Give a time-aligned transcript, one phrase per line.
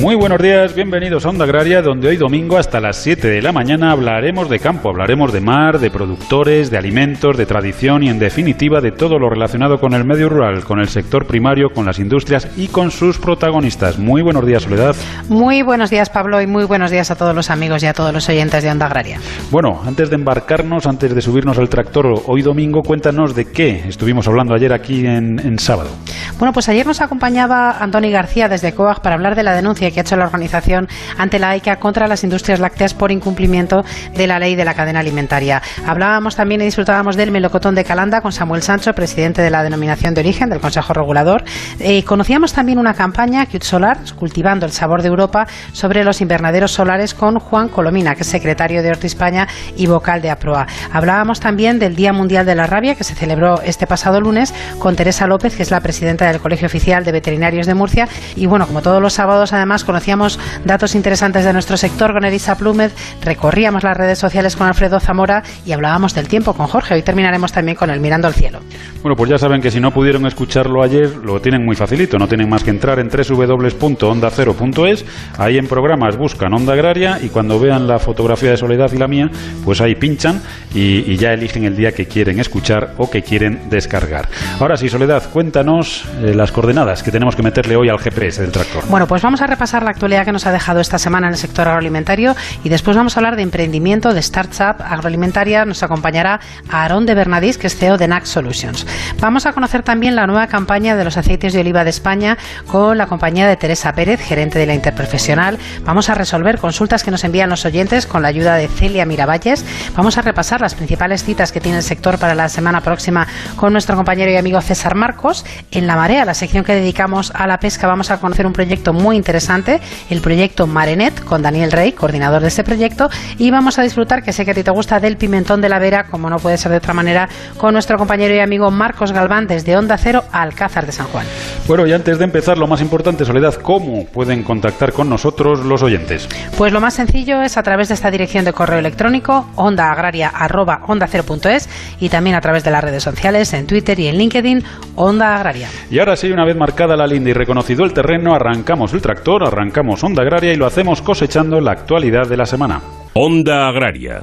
[0.00, 3.52] Muy buenos días, bienvenidos a Onda Agraria, donde hoy domingo hasta las 7 de la
[3.52, 8.18] mañana hablaremos de campo, hablaremos de mar, de productores, de alimentos, de tradición y en
[8.18, 11.98] definitiva de todo lo relacionado con el medio rural, con el sector primario, con las
[11.98, 13.98] industrias y con sus protagonistas.
[13.98, 14.96] Muy buenos días, Soledad.
[15.28, 18.14] Muy buenos días, Pablo, y muy buenos días a todos los amigos y a todos
[18.14, 19.20] los oyentes de Onda Agraria.
[19.50, 24.26] Bueno, antes de embarcarnos, antes de subirnos al tractor hoy domingo, cuéntanos de qué estuvimos
[24.26, 25.90] hablando ayer aquí en, en sábado.
[26.38, 30.00] Bueno, pues ayer nos acompañaba Antoni García desde COAG para hablar de la denuncia que
[30.00, 34.38] ha hecho la organización ante la AICA contra las industrias lácteas por incumplimiento de la
[34.38, 35.62] ley de la cadena alimentaria.
[35.86, 40.14] Hablábamos también y disfrutábamos del melocotón de Calanda con Samuel Sancho, presidente de la denominación
[40.14, 41.44] de origen del Consejo Regulador.
[41.78, 46.72] Eh, conocíamos también una campaña, Cute Solar, cultivando el sabor de Europa, sobre los invernaderos
[46.72, 50.66] solares con Juan Colomina, que es secretario de Horti España y vocal de APROA.
[50.92, 54.96] Hablábamos también del Día Mundial de la Rabia, que se celebró este pasado lunes, con
[54.96, 58.08] Teresa López, que es la presidenta del Colegio Oficial de Veterinarios de Murcia.
[58.36, 62.56] Y bueno, como todos los sábados, además, conocíamos datos interesantes de nuestro sector con Elisa
[62.56, 66.94] Plúmez, recorríamos las redes sociales con Alfredo Zamora y hablábamos del tiempo con Jorge.
[66.94, 68.60] Hoy terminaremos también con el Mirando al Cielo.
[69.02, 72.18] Bueno, pues ya saben que si no pudieron escucharlo ayer, lo tienen muy facilito.
[72.18, 75.04] No tienen más que entrar en www.ondacero.es.
[75.38, 79.08] Ahí en programas buscan Onda Agraria y cuando vean la fotografía de Soledad y la
[79.08, 79.30] mía,
[79.64, 80.42] pues ahí pinchan
[80.74, 84.28] y, y ya eligen el día que quieren escuchar o que quieren descargar.
[84.58, 88.52] Ahora sí, Soledad, cuéntanos eh, las coordenadas que tenemos que meterle hoy al GPS del
[88.52, 88.84] tractor.
[88.88, 91.38] Bueno, pues vamos a repasar la actualidad que nos ha dejado esta semana en el
[91.38, 95.64] sector agroalimentario y después vamos a hablar de emprendimiento, de startup agroalimentaria.
[95.64, 98.86] Nos acompañará Aarón de Bernadís, que es CEO de NAC Solutions.
[99.20, 102.98] Vamos a conocer también la nueva campaña de los aceites de oliva de España con
[102.98, 105.58] la compañía de Teresa Pérez, gerente de la Interprofesional.
[105.84, 109.64] Vamos a resolver consultas que nos envían los oyentes con la ayuda de Celia Miravalles.
[109.94, 113.72] Vamos a repasar las principales citas que tiene el sector para la semana próxima con
[113.72, 115.44] nuestro compañero y amigo César Marcos.
[115.70, 118.92] En La Marea, la sección que dedicamos a la pesca, vamos a conocer un proyecto
[118.92, 119.59] muy interesante
[120.08, 124.32] el proyecto Marenet con Daniel Rey, coordinador de este proyecto, y vamos a disfrutar, que
[124.32, 126.70] sé que a ti te gusta, del pimentón de la Vera, como no puede ser
[126.70, 127.28] de otra manera,
[127.58, 131.26] con nuestro compañero y amigo Marcos Galván desde Onda Cero, Alcázar de San Juan.
[131.66, 135.82] Bueno, y antes de empezar, lo más importante, Soledad, ¿cómo pueden contactar con nosotros los
[135.82, 136.28] oyentes?
[136.56, 141.68] Pues lo más sencillo es a través de esta dirección de correo electrónico, ondaagraria.es
[142.00, 144.64] y también a través de las redes sociales, en Twitter y en LinkedIn,
[144.96, 145.68] Onda Agraria.
[145.90, 149.44] Y ahora sí, una vez marcada la linda y reconocido el terreno, arrancamos el tractor,
[149.50, 152.80] arrancamos Onda Agraria y lo hacemos cosechando la actualidad de la semana.
[153.14, 154.22] Onda Agraria.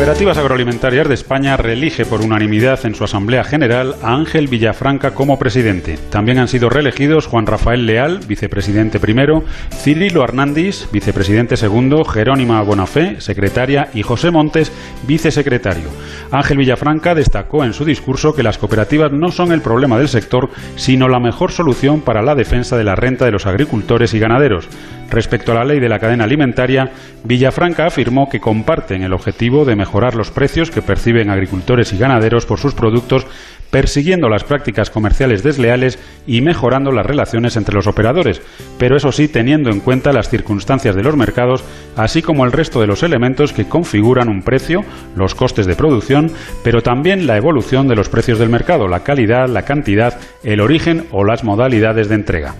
[0.00, 5.38] Cooperativas Agroalimentarias de España reelige por unanimidad en su Asamblea General a Ángel Villafranca como
[5.38, 5.98] presidente.
[6.08, 13.20] También han sido reelegidos Juan Rafael Leal, vicepresidente primero, Cirilo Hernández, vicepresidente segundo, Jerónima Bonafé,
[13.20, 14.72] secretaria, y José Montes,
[15.06, 15.90] vicesecretario.
[16.30, 20.48] Ángel Villafranca destacó en su discurso que las cooperativas no son el problema del sector,
[20.76, 24.66] sino la mejor solución para la defensa de la renta de los agricultores y ganaderos.
[25.10, 26.92] Respecto a la ley de la cadena alimentaria,
[27.24, 32.46] Villafranca afirmó que comparten el objetivo de mejorar los precios que perciben agricultores y ganaderos
[32.46, 33.26] por sus productos,
[33.70, 38.40] persiguiendo las prácticas comerciales desleales y mejorando las relaciones entre los operadores,
[38.78, 41.64] pero eso sí teniendo en cuenta las circunstancias de los mercados,
[41.96, 44.84] así como el resto de los elementos que configuran un precio,
[45.16, 46.32] los costes de producción,
[46.64, 51.06] pero también la evolución de los precios del mercado, la calidad, la cantidad, el origen
[51.10, 52.54] o las modalidades de entrega.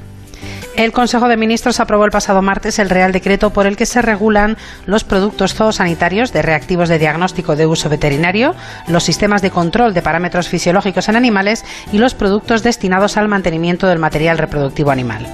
[0.76, 4.00] El Consejo de Ministros aprobó el pasado martes el Real Decreto por el que se
[4.02, 8.54] regulan los productos zoosanitarios de reactivos de diagnóstico de uso veterinario,
[8.86, 13.88] los sistemas de control de parámetros fisiológicos en animales y los productos destinados al mantenimiento
[13.88, 15.26] del material reproductivo animal.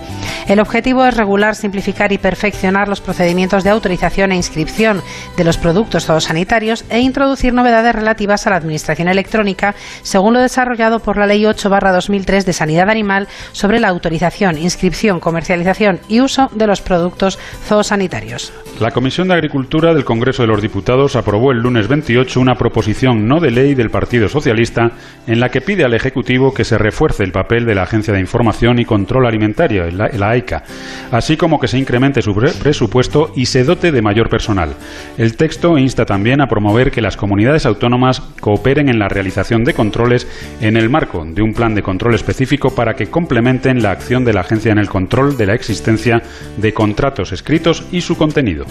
[0.49, 5.03] El objetivo es regular, simplificar y perfeccionar los procedimientos de autorización e inscripción
[5.37, 11.01] de los productos zoosanitarios e introducir novedades relativas a la administración electrónica, según lo desarrollado
[11.01, 16.67] por la Ley 8-2003 de Sanidad Animal sobre la autorización, inscripción, comercialización y uso de
[16.67, 18.55] los productos zoosanitarios.
[18.81, 23.29] La Comisión de Agricultura del Congreso de los Diputados aprobó el lunes 28 una proposición
[23.29, 24.93] no de ley del Partido Socialista
[25.27, 28.21] en la que pide al Ejecutivo que se refuerce el papel de la Agencia de
[28.21, 30.63] Información y Control Alimentario, la, AICA,
[31.11, 34.75] así como que se incremente su presupuesto y se dote de mayor personal.
[35.19, 39.75] El texto insta también a promover que las comunidades autónomas cooperen en la realización de
[39.75, 40.27] controles
[40.63, 44.33] en el marco de un plan de control específico para que complementen la acción de
[44.33, 46.23] la agencia en el control de la existencia
[46.59, 48.67] de contratos escritos y su contenido.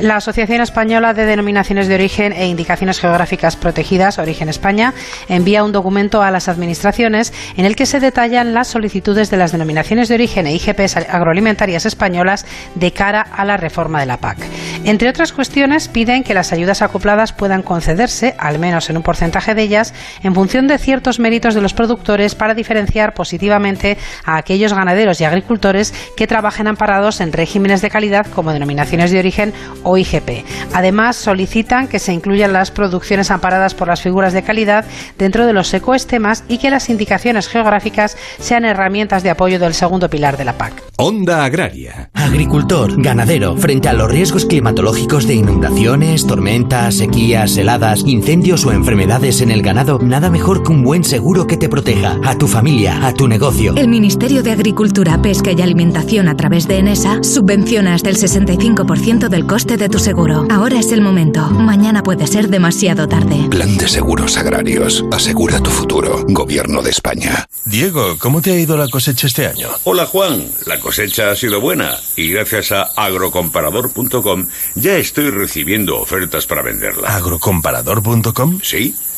[0.00, 4.92] La Asociación Española de Denominaciones de Origen e Indicaciones Geográficas Protegidas, Origen España,
[5.28, 9.52] envía un documento a las administraciones en el que se detallan las solicitudes de las
[9.52, 14.38] denominaciones de origen e IGPs agroalimentarias españolas de cara a la reforma de la PAC.
[14.84, 19.54] Entre otras cuestiones, piden que las ayudas acopladas puedan concederse, al menos en un porcentaje
[19.54, 24.74] de ellas, en función de ciertos méritos de los productores para diferenciar positivamente a aquellos
[24.74, 25.75] ganaderos y agricultores
[26.16, 29.52] que trabajen amparados en regímenes de calidad como denominaciones de origen
[29.82, 30.44] o IGP.
[30.72, 34.84] Además, solicitan que se incluyan las producciones amparadas por las figuras de calidad
[35.18, 40.08] dentro de los ecoestemas y que las indicaciones geográficas sean herramientas de apoyo del segundo
[40.08, 40.82] pilar de la PAC.
[40.98, 42.10] Onda Agraria.
[42.14, 49.40] Agricultor, ganadero, frente a los riesgos climatológicos de inundaciones, tormentas, sequías, heladas, incendios o enfermedades
[49.40, 53.06] en el ganado, nada mejor que un buen seguro que te proteja a tu familia,
[53.06, 53.74] a tu negocio.
[53.76, 59.28] El Ministerio de Agricultura, Pesca y Alimentación a través de ENESA subvenciona hasta el 65%
[59.28, 60.46] del coste de tu seguro.
[60.48, 61.44] Ahora es el momento.
[61.50, 63.48] Mañana puede ser demasiado tarde.
[63.50, 65.04] Plan de Seguros Agrarios.
[65.10, 66.24] Asegura tu futuro.
[66.28, 67.46] Gobierno de España.
[67.64, 69.66] Diego, ¿cómo te ha ido la cosecha este año?
[69.82, 74.46] Hola Juan, la cosecha ha sido buena y gracias a agrocomparador.com
[74.76, 77.08] ya estoy recibiendo ofertas para venderla.
[77.16, 78.60] ¿Agrocomparador.com?
[78.62, 78.94] Sí.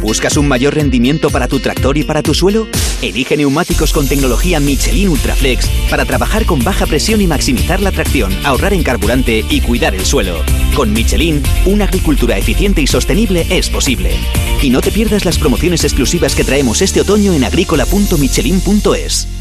[0.00, 2.68] ¿Buscas un mayor rendimiento para tu tractor y para tu suelo?
[3.02, 8.32] Elige neumáticos con tecnología Michelin Ultraflex para trabajar con baja presión y maximizar la tracción,
[8.44, 10.42] ahorrar en carburante y cuidar el suelo.
[10.74, 14.10] Con Michelin, una agricultura eficiente y sostenible es posible.
[14.62, 19.35] Y no te pierdas las promociones exclusivas que traemos este otoño en agrícola.michelin.es.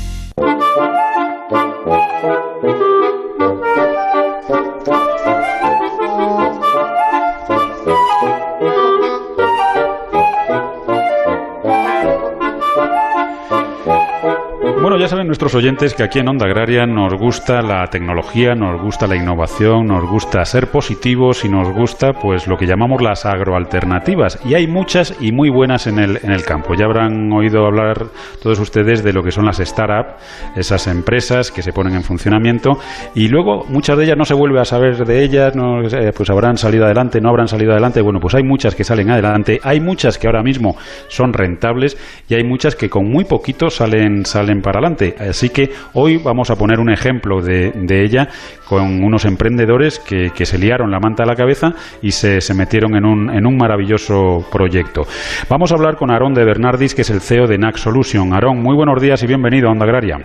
[15.06, 19.07] ya saben nuestros oyentes que aquí en Onda Agraria nos gusta la tecnología, nos gusta
[19.07, 24.39] la innovación, nos gusta ser positivos y nos gusta pues lo que llamamos las agroalternativas.
[24.45, 26.75] Y hay muchas y muy buenas en el, en el campo.
[26.75, 28.06] Ya habrán oído hablar
[28.42, 30.16] todos ustedes de lo que son las startups,
[30.56, 32.77] esas empresas que se ponen en funcionamiento
[33.13, 36.30] y luego muchas de ellas no se vuelve a saber de ellas, no, eh, pues
[36.30, 38.01] habrán salido adelante, no habrán salido adelante.
[38.01, 40.75] Bueno, pues hay muchas que salen adelante, hay muchas que ahora mismo
[41.07, 41.98] son rentables
[42.30, 45.14] y hay muchas que con muy poquito salen, salen para adelante.
[45.19, 48.27] Así que hoy vamos a poner un ejemplo de, ella
[48.67, 52.95] con unos emprendedores que, se liaron la manta a la cabeza y se, se metieron
[52.95, 55.03] en un, en un, maravilloso proyecto.
[55.50, 58.33] Vamos a hablar con Aarón de Bernardis, que es el CEO de NAC Solution.
[58.33, 60.19] Aarón, muy buenos días y bienvenido a Onda Agraria.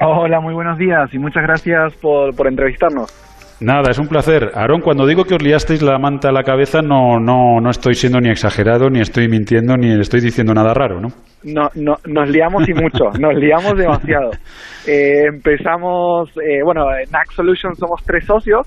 [0.00, 3.29] Hola, muy buenos días y muchas gracias por, por entrevistarnos.
[3.60, 4.52] Nada, es un placer.
[4.54, 7.94] Aarón, cuando digo que os liasteis la manta a la cabeza, no, no, no estoy
[7.94, 11.08] siendo ni exagerado, ni estoy mintiendo, ni estoy diciendo nada raro, ¿no?
[11.44, 14.30] No, no nos liamos y mucho, nos liamos demasiado.
[14.86, 18.66] Eh, empezamos, eh, bueno, en NAC Solutions somos tres socios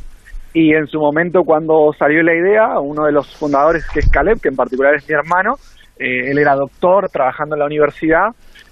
[0.53, 4.39] y en su momento cuando salió la idea, uno de los fundadores, que es Caleb,
[4.39, 5.55] que en particular es mi hermano,
[5.97, 8.27] eh, él era doctor trabajando en la universidad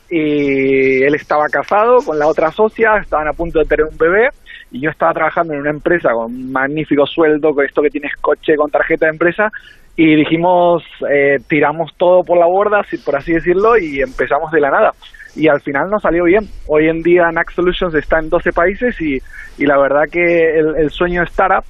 [0.08, 4.30] y él estaba casado con la otra socia, estaban a punto de tener un bebé
[4.72, 8.16] y yo estaba trabajando en una empresa con un magnífico sueldo, con esto que tienes
[8.22, 9.52] coche con tarjeta de empresa,
[9.96, 14.72] y dijimos, eh, tiramos todo por la borda, por así decirlo, y empezamos de la
[14.72, 14.92] nada.
[15.36, 16.46] Y al final nos salió bien.
[16.68, 19.22] Hoy en día NAC Solutions está en 12 países y,
[19.58, 21.66] y la verdad que el, el sueño de startup,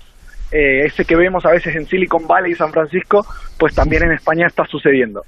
[0.52, 3.26] eh, ese que vemos a veces en Silicon Valley y San Francisco,
[3.58, 5.24] pues también en España está sucediendo.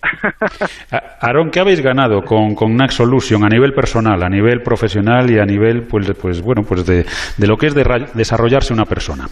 [1.21, 5.39] Aaron, ¿qué habéis ganado con, con NAC Solution a nivel personal, a nivel profesional y
[5.39, 7.05] a nivel, pues, pues bueno, pues de,
[7.37, 9.27] de lo que es de desarrollarse una persona?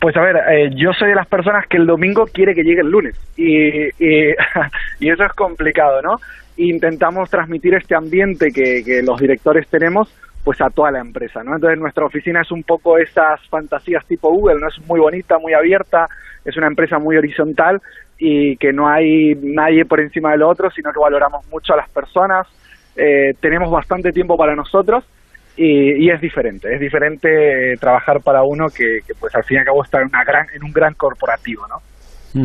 [0.00, 2.80] Pues a ver, eh, yo soy de las personas que el domingo quiere que llegue
[2.80, 4.34] el lunes y, y,
[5.00, 6.16] y eso es complicado, ¿no?
[6.56, 10.08] Intentamos transmitir este ambiente que, que, los directores tenemos
[10.50, 11.54] pues a toda la empresa, ¿no?
[11.54, 14.66] Entonces nuestra oficina es un poco esas fantasías tipo Google, ¿no?
[14.66, 16.08] Es muy bonita, muy abierta,
[16.44, 17.80] es una empresa muy horizontal
[18.18, 21.88] y que no hay nadie por encima del otro, sino que valoramos mucho a las
[21.90, 22.48] personas,
[22.96, 25.04] eh, tenemos bastante tiempo para nosotros
[25.56, 29.60] y, y, es diferente, es diferente trabajar para uno que, que, pues al fin y
[29.60, 32.42] al cabo está en, una gran, en un gran corporativo, ¿no?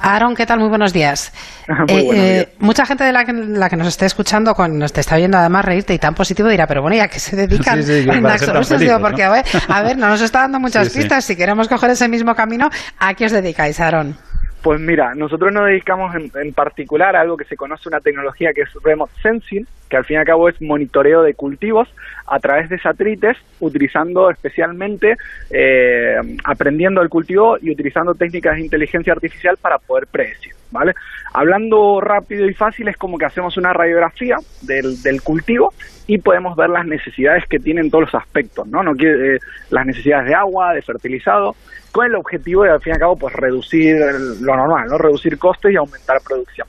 [0.00, 0.58] Aaron, ¿qué tal?
[0.58, 1.32] Muy buenos días.
[1.68, 2.26] Muy eh, buenos días.
[2.26, 5.16] Eh, mucha gente de la que, la que nos esté escuchando, con, nos te está
[5.16, 8.02] viendo además reírte y tan positivo, dirá, pero bueno, ¿y a qué se dedican sí,
[8.02, 8.76] sí?
[8.78, 9.30] Digo, porque, ¿no?
[9.30, 11.24] a, ver, a ver, no nos está dando muchas sí, pistas.
[11.24, 14.16] Si queremos coger ese mismo camino, ¿a qué os dedicáis, Aaron?
[14.62, 18.62] Pues mira, nosotros nos dedicamos en, particular a algo que se conoce una tecnología que
[18.62, 21.88] es Remote Sensing, que al fin y al cabo es monitoreo de cultivos
[22.26, 25.16] a través de satélites, utilizando especialmente,
[25.50, 30.94] eh, aprendiendo el cultivo y utilizando técnicas de inteligencia artificial para poder predecir, ¿vale?
[31.32, 35.72] Hablando rápido y fácil, es como que hacemos una radiografía del, del cultivo
[36.06, 38.82] y podemos ver las necesidades que tienen todos los aspectos, ¿no?
[38.82, 39.38] no quiere, eh,
[39.70, 41.54] las necesidades de agua, de fertilizado,
[41.92, 43.96] con el objetivo de, al fin y al cabo, pues reducir
[44.40, 44.98] lo normal, ¿no?
[44.98, 46.66] Reducir costes y aumentar producción.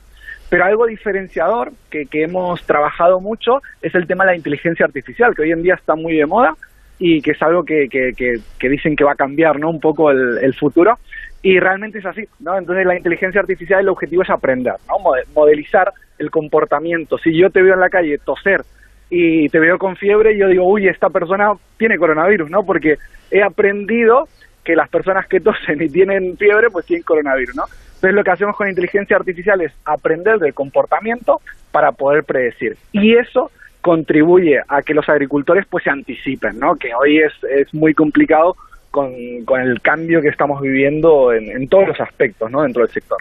[0.48, 5.34] Pero algo diferenciador que, que hemos trabajado mucho es el tema de la inteligencia artificial,
[5.34, 6.54] que hoy en día está muy de moda
[7.04, 9.70] y que es algo que, que, dicen que va a cambiar ¿no?
[9.70, 10.98] un poco el, el, futuro
[11.42, 12.56] y realmente es así, ¿no?
[12.56, 14.94] Entonces la inteligencia artificial el objetivo es aprender, ¿no?
[15.34, 17.18] Modelizar el comportamiento.
[17.18, 18.60] Si yo te veo en la calle toser
[19.10, 22.62] y te veo con fiebre yo digo, uy, esta persona tiene coronavirus, ¿no?
[22.64, 22.98] Porque
[23.32, 24.28] he aprendido
[24.62, 27.64] que las personas que tosen y tienen fiebre, pues tienen coronavirus, ¿no?
[27.96, 31.40] Entonces lo que hacemos con inteligencia artificial es aprender del comportamiento
[31.72, 32.76] para poder predecir.
[32.92, 33.50] Y eso
[33.82, 36.76] contribuye a que los agricultores pues se anticipen, ¿no?
[36.76, 38.56] Que hoy es, es muy complicado
[38.90, 39.12] con,
[39.44, 42.62] con el cambio que estamos viviendo en, en todos los aspectos, ¿no?
[42.62, 43.18] Dentro del sector.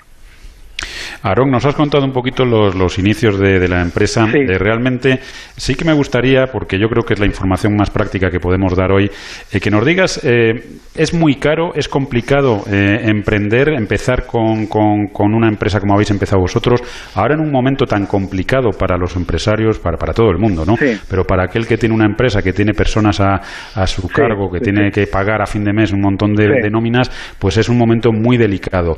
[1.24, 4.26] Aaron, nos has contado un poquito los, los inicios de, la empresa.
[4.26, 5.20] realmente
[5.56, 8.76] sí que me gustaría, porque yo creo que es la información más práctica que podemos
[8.76, 9.10] dar hoy,
[9.52, 15.34] eh, que nos digas, eh, es muy caro, es complicado eh, emprender, empezar con, con,
[15.34, 16.82] una empresa como habéis empezado vosotros,
[17.16, 20.76] ahora en un momento tan complicado para los empresarios, para, para todo el mundo, ¿no?
[21.10, 23.40] Pero para aquel que tiene una empresa, que tiene personas a,
[23.76, 26.70] a su cargo, que tiene que pagar a fin de mes un montón de, de,
[26.70, 28.98] nóminas, pues es un momento muy delicado.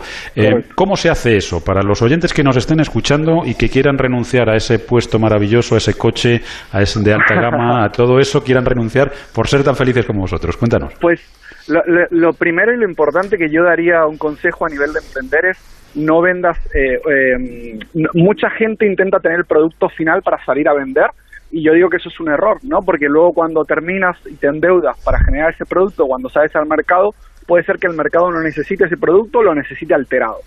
[0.76, 4.50] ¿Cómo se hace eso para los oyentes que nos estén escuchando y que quieran renunciar
[4.50, 6.42] a ese puesto maravilloso, a ese coche,
[6.72, 10.22] a ese de alta gama, a todo eso, quieran renunciar por ser tan felices como
[10.22, 10.56] vosotros.
[10.56, 10.94] Cuéntanos.
[11.02, 11.20] Pues
[11.68, 15.92] lo, primero y lo importante que yo daría un consejo a nivel de emprender es
[15.96, 16.58] no vendas.
[16.76, 17.80] Eh, eh,
[18.14, 21.08] mucha gente intenta tener el producto final para salir a vender
[21.52, 22.80] y yo digo que eso es un error, ¿no?
[22.80, 27.12] Porque luego cuando terminas y te endeudas para generar ese producto, cuando sales al mercado,
[27.46, 30.38] puede ser que el mercado no necesite ese producto, lo necesite alterado.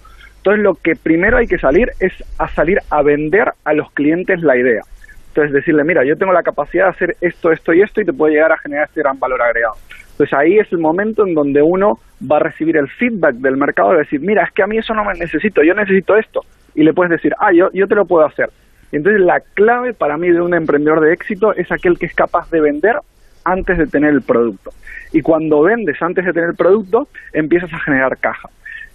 [0.47, 4.43] Entonces lo que primero hay que salir es a salir a vender a los clientes
[4.43, 4.83] la idea.
[5.31, 8.12] Entonces decirle, mira, yo tengo la capacidad de hacer esto, esto y esto y te
[8.12, 9.75] puede llegar a generar este gran valor agregado.
[10.12, 11.99] Entonces ahí es el momento en donde uno
[12.31, 14.95] va a recibir el feedback del mercado de decir, mira, es que a mí eso
[14.95, 16.43] no me necesito, yo necesito esto.
[16.76, 18.49] Y le puedes decir, ah, yo, yo te lo puedo hacer.
[18.93, 22.49] entonces la clave para mí de un emprendedor de éxito es aquel que es capaz
[22.50, 23.00] de vender
[23.45, 24.71] antes de tener el producto.
[25.12, 28.49] Y cuando vendes antes de tener el producto, empiezas a generar caja.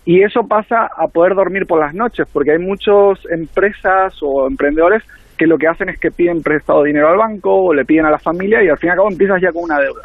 [0.05, 5.03] Y eso pasa a poder dormir por las noches, porque hay muchas empresas o emprendedores
[5.38, 8.12] que lo que hacen es que piden prestado dinero al banco o le piden a
[8.12, 10.03] la familia y al fin y al cabo empiezas ya con una deuda.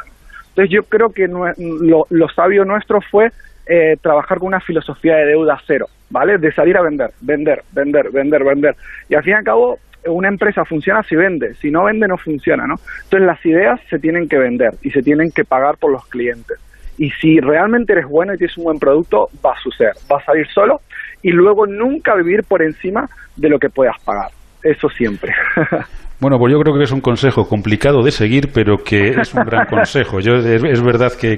[0.49, 3.31] Entonces yo creo que lo, sabio nuestro fue
[3.67, 6.39] eh, trabajar con una filosofía de deuda cero, ¿vale?
[6.39, 8.75] De salir a vender, vender, vender, vender, vender.
[9.09, 9.77] Y al fin y al cabo
[10.07, 12.75] una empresa funciona si vende, si no vende no funciona, ¿no?
[13.03, 16.57] Entonces las ideas se tienen que vender y se tienen que pagar por los clientes.
[16.97, 20.25] Y si realmente eres bueno y tienes un buen producto, va a suceder, va a
[20.25, 20.81] salir solo
[21.21, 24.31] y luego nunca vivir por encima de lo que puedas pagar.
[24.63, 25.33] Eso siempre.
[26.19, 29.43] Bueno, pues yo creo que es un consejo complicado de seguir, pero que es un
[29.43, 30.19] gran consejo.
[30.19, 31.37] Yo, es, verdad que,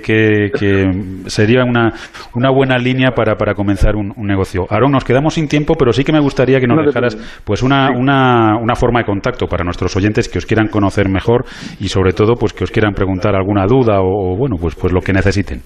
[1.26, 1.92] sería una,
[2.34, 4.66] una, buena línea para, para comenzar un, negocio.
[4.70, 7.90] Aaron, nos quedamos sin tiempo, pero sí que me gustaría que nos dejaras pues una,
[7.92, 11.44] una, una, forma de contacto para nuestros oyentes que os quieran conocer mejor
[11.82, 15.02] y sobre todo pues que os quieran preguntar alguna duda o, bueno, pues, pues lo
[15.02, 15.60] que necesiten.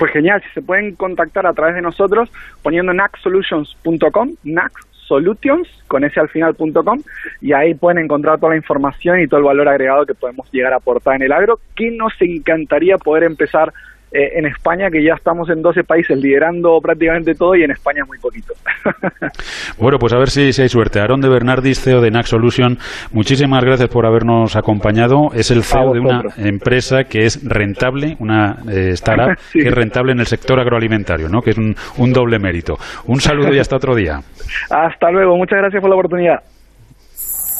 [0.00, 2.28] Pues genial, si se pueden contactar a través de nosotros
[2.62, 4.72] poniendo nacsolutions.com, nac
[5.08, 7.02] solutions, con ese al final.com,
[7.40, 10.74] y ahí pueden encontrar toda la información y todo el valor agregado que podemos llegar
[10.74, 13.72] a aportar en el agro, que nos encantaría poder empezar
[14.10, 18.04] eh, en España, que ya estamos en 12 países liderando prácticamente todo y en España
[18.06, 18.54] muy poquito.
[19.78, 21.00] bueno, pues a ver si, si, hay suerte.
[21.00, 22.78] Aaron de Bernardis, CEO de NAC Solution,
[23.12, 25.28] muchísimas gracias por habernos acompañado.
[25.34, 30.12] Es el CEO de una empresa que es rentable, una eh, startup que es rentable
[30.12, 31.42] en el sector agroalimentario, ¿no?
[31.42, 32.78] que es un, un doble mérito.
[33.06, 34.20] Un saludo y hasta otro día.
[34.70, 36.42] hasta luego, muchas gracias por la oportunidad.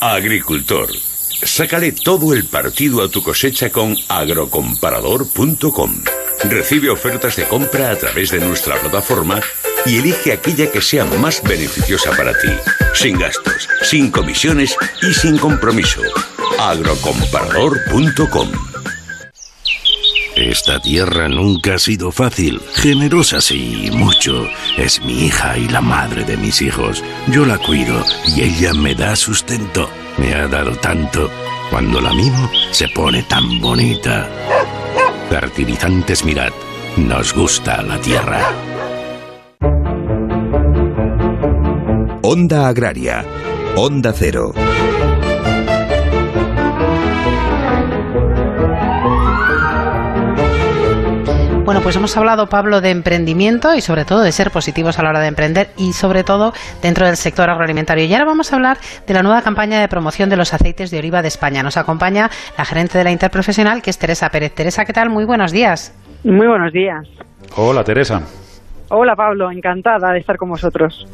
[0.00, 0.88] Agricultor.
[1.40, 5.90] Sácale todo el partido a tu cosecha con agrocomparador.com.
[6.45, 9.40] Recibe ofertas de compra a través de nuestra plataforma
[9.87, 12.49] y elige aquella que sea más beneficiosa para ti,
[12.95, 16.02] sin gastos, sin comisiones y sin compromiso.
[16.59, 18.50] agrocomparador.com
[20.38, 22.61] esta tierra nunca ha sido fácil.
[22.75, 24.47] Generosa sí, mucho.
[24.76, 27.02] Es mi hija y la madre de mis hijos.
[27.26, 28.04] Yo la cuido
[28.37, 29.90] y ella me da sustento.
[30.16, 31.28] Me ha dado tanto.
[31.71, 34.30] Cuando la mimo, se pone tan bonita.
[35.28, 36.52] Fertilizantes Mirad.
[36.97, 38.40] Nos gusta la tierra.
[42.23, 43.25] Onda Agraria.
[43.76, 44.54] Onda Cero.
[51.68, 55.10] Bueno, pues hemos hablado, Pablo, de emprendimiento y sobre todo de ser positivos a la
[55.10, 58.06] hora de emprender y sobre todo dentro del sector agroalimentario.
[58.06, 60.98] Y ahora vamos a hablar de la nueva campaña de promoción de los aceites de
[60.98, 61.62] oliva de España.
[61.62, 64.54] Nos acompaña la gerente de la Interprofesional, que es Teresa Pérez.
[64.54, 65.10] Teresa, ¿qué tal?
[65.10, 65.94] Muy buenos días.
[66.25, 67.06] Muy buenos días.
[67.54, 68.22] Hola, Teresa.
[68.88, 69.50] Hola, Pablo.
[69.50, 71.06] Encantada de estar con vosotros.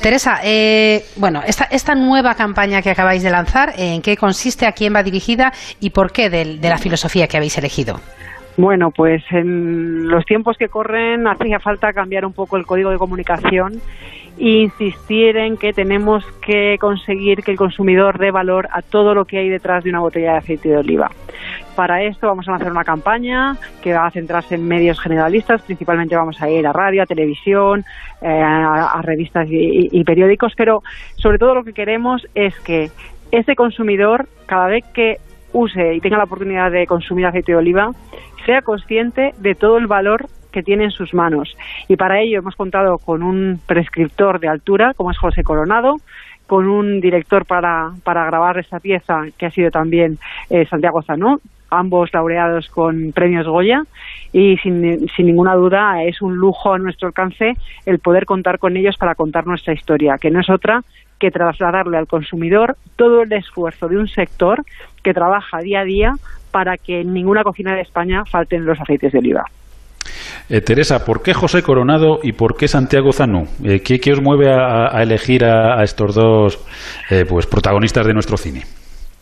[0.00, 4.72] Teresa, eh, bueno, esta, esta nueva campaña que acabáis de lanzar, ¿en qué consiste, a
[4.72, 8.00] quién va dirigida y por qué de la filosofía que habéis elegido?
[8.56, 12.98] Bueno, pues en los tiempos que corren hacía falta cambiar un poco el código de
[12.98, 13.80] comunicación
[14.38, 19.24] e insistir en que tenemos que conseguir que el consumidor dé valor a todo lo
[19.24, 21.10] que hay detrás de una botella de aceite de oliva.
[21.76, 26.14] Para esto vamos a hacer una campaña que va a centrarse en medios generalistas, principalmente
[26.14, 27.84] vamos a ir a radio, a televisión,
[28.20, 30.82] eh, a, revistas y periódicos, pero
[31.16, 32.90] sobre todo lo que queremos es que
[33.30, 35.16] ese consumidor, cada vez que
[35.52, 37.90] use y tenga la oportunidad de consumir aceite de oliva,
[38.44, 41.56] sea consciente de todo el valor que tiene en sus manos.
[41.88, 45.96] Y para ello hemos contado con un prescriptor de altura, como es José Coronado,
[46.46, 50.18] con un director para, para grabar esta pieza, que ha sido también
[50.50, 53.84] eh, Santiago Zanó, ambos laureados con premios Goya,
[54.32, 57.54] y sin, sin ninguna duda es un lujo a nuestro alcance
[57.86, 60.82] el poder contar con ellos para contar nuestra historia, que no es otra
[61.18, 64.64] que trasladarle al consumidor todo el esfuerzo de un sector
[65.02, 66.14] que trabaja día a día
[66.52, 69.44] para que en ninguna cocina de España falten los aceites de oliva.
[70.48, 73.48] Eh, Teresa, ¿por qué José Coronado y por qué Santiago Zanú?
[73.64, 76.58] Eh, ¿qué, os mueve a, elegir a, estos dos
[77.10, 78.62] eh, pues, protagonistas de nuestro cine?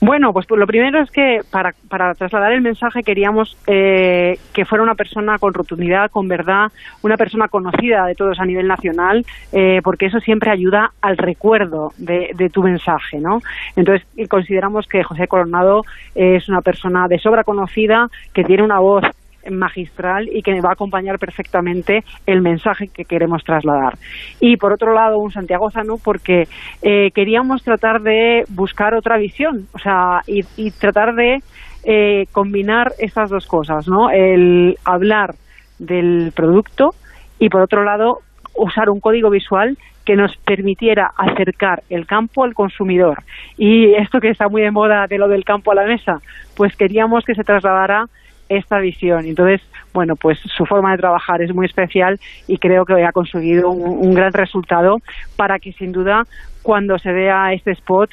[0.02, 4.83] Bueno, pues, lo primero es que para, para trasladar el mensaje queríamos eh, que fuera
[4.83, 9.83] una persona con rotundidad, con verdad, una persona conocida de todos a nivel nacional, eh,
[9.85, 13.42] porque eso siempre ayuda al recuerdo de, de, tu mensaje, ¿no?
[13.76, 19.04] Entonces consideramos que José Coronado es una persona de sobra conocida, que tiene una voz
[19.51, 23.95] magistral y que va a acompañar perfectamente el mensaje que queremos trasladar.
[24.41, 26.45] Y por otro lado, un Santiago Zanú, porque
[26.83, 31.39] eh, queríamos tratar de buscar otra visión, o sea, y, tratar de
[31.85, 34.11] eh, combinar estas dos cosas, ¿no?
[34.11, 35.35] El hablar
[35.79, 36.91] del producto
[37.39, 38.19] y por otro lado
[38.55, 43.23] usar un código visual que nos permitiera acercar el campo al consumidor.
[43.57, 46.19] Y esto que está muy de moda de lo del campo a la mesa,
[46.57, 48.07] pues queríamos que se trasladara
[48.50, 49.25] esta visión.
[49.25, 49.63] Entonces,
[49.95, 54.13] bueno, pues su forma de trabajar es muy especial y creo que ha conseguido un,
[54.13, 54.99] gran resultado
[55.36, 56.26] para que sin duda
[56.71, 58.11] cuando se vea este spot,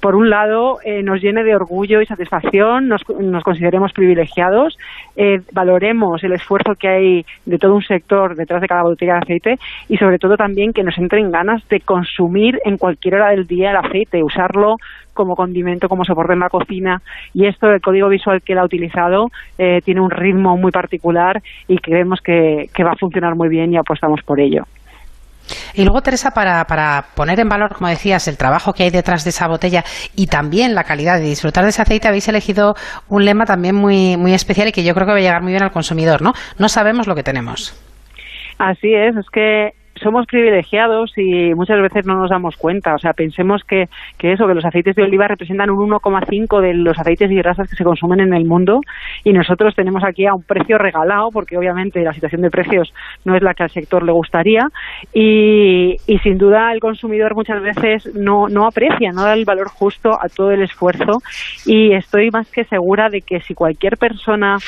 [0.00, 3.04] por un lado, eh, nos llene de orgullo y satisfacción, nos,
[3.44, 4.76] consideremos privilegiados,
[5.14, 9.18] eh, valoremos el esfuerzo que hay de todo un sector detrás de cada botella de
[9.20, 13.46] aceite y sobre todo también que nos entren ganas de consumir en cualquier hora del
[13.46, 14.78] día el aceite, usarlo
[15.14, 17.02] como condimento, como soporte en la cocina.
[17.32, 21.40] Y esto, el código visual que él ha utilizado, eh, tiene un ritmo muy particular
[21.68, 24.64] y creemos que, va a funcionar muy bien y apostamos por ello.
[25.74, 29.24] Y luego, Teresa, para, para, poner en valor, como decías, el trabajo que hay detrás
[29.24, 29.84] de esa botella
[30.16, 32.74] y también la calidad de disfrutar de ese aceite, habéis elegido
[33.08, 35.52] un lema también muy, muy especial y que yo creo que va a llegar muy
[35.52, 36.32] bien al consumidor, ¿no?
[36.58, 37.74] No sabemos lo que tenemos.
[38.58, 42.94] Así es, es que somos privilegiados y muchas veces no nos damos cuenta.
[42.94, 46.74] O sea, pensemos que, que eso, que los aceites de oliva representan un 1,5 de
[46.74, 48.80] los aceites y grasas que se consumen en el mundo
[49.24, 52.92] y nosotros tenemos aquí a un precio regalado, porque obviamente la situación de precios
[53.24, 54.68] no es la que al sector le gustaría
[55.12, 60.12] y, sin duda el consumidor muchas veces no, no aprecia, no da el valor justo
[60.12, 61.22] a todo el esfuerzo
[61.64, 64.58] y estoy más que segura de que si cualquier persona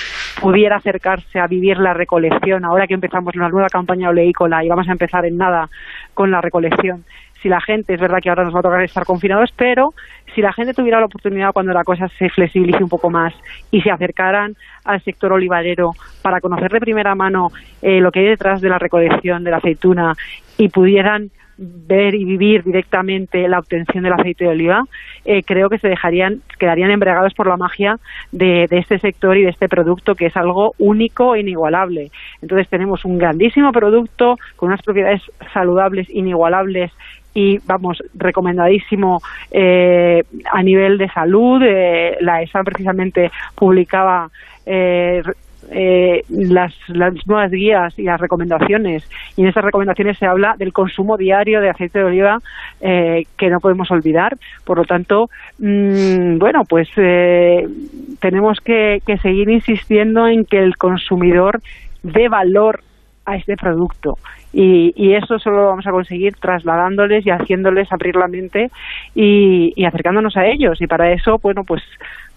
[0.40, 4.88] pudiera acercarse a vivir la recolección, ahora que empezamos una nueva campaña oleícola y vamos
[4.88, 5.68] a empezar en nada
[6.14, 7.04] con la recolección.
[7.42, 9.94] Si la gente, es verdad que ahora nos va a tocar estar confinados, pero
[10.32, 13.34] si la gente tuviera la oportunidad cuando la cosa se flexibilice un poco más
[13.72, 17.50] y se acercaran al sector olivarero para conocer de primera mano
[17.82, 20.14] eh, lo que hay detrás de la recolección de la aceituna
[20.56, 24.84] y pudieran ver y vivir directamente la obtención del aceite de oliva,
[25.24, 27.98] eh, creo que se dejarían, quedarían embriagados por la magia
[28.30, 32.10] de, este sector y de este producto que es algo único e inigualable.
[32.40, 36.90] Entonces tenemos un grandísimo producto con unas propiedades saludables, inigualables
[37.34, 41.62] y vamos, recomendadísimo eh, a nivel de salud.
[41.64, 44.30] Eh, la ESA precisamente publicaba
[45.70, 49.08] eh, las, las, nuevas guías y las recomendaciones.
[49.36, 52.40] Y en estas recomendaciones se habla del consumo diario de aceite de oliva
[52.80, 54.36] eh, que no podemos olvidar.
[54.64, 57.66] Por lo tanto, mm, bueno, pues eh,
[58.20, 61.60] tenemos que, que seguir insistiendo en que el consumidor
[62.02, 62.80] dé valor
[63.24, 64.14] a este producto.
[64.52, 68.70] Y, y, eso solo lo vamos a conseguir trasladándoles y haciéndoles abrir la mente
[69.14, 70.80] y, y, acercándonos a ellos.
[70.80, 71.82] Y para eso, bueno, pues,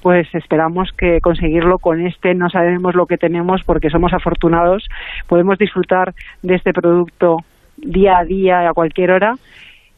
[0.01, 4.87] pues esperamos que conseguirlo con este no sabemos lo que tenemos porque somos afortunados,
[5.27, 7.37] podemos disfrutar de este producto
[7.77, 9.33] día a día, a cualquier hora.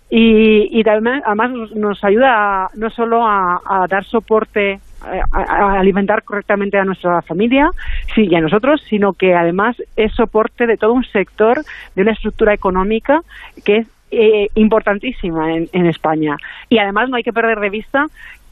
[0.10, 6.78] Y, y también, además nos ayuda no solo a, a dar soporte a, alimentar correctamente
[6.78, 7.70] a nuestra familia
[8.16, 11.64] sí, y a nosotros, sino que además es soporte de todo un sector,
[11.96, 13.22] de una estructura económica
[13.66, 16.38] que es eh, importantísima en, en España.
[16.70, 18.06] Y además no hay que perder de vista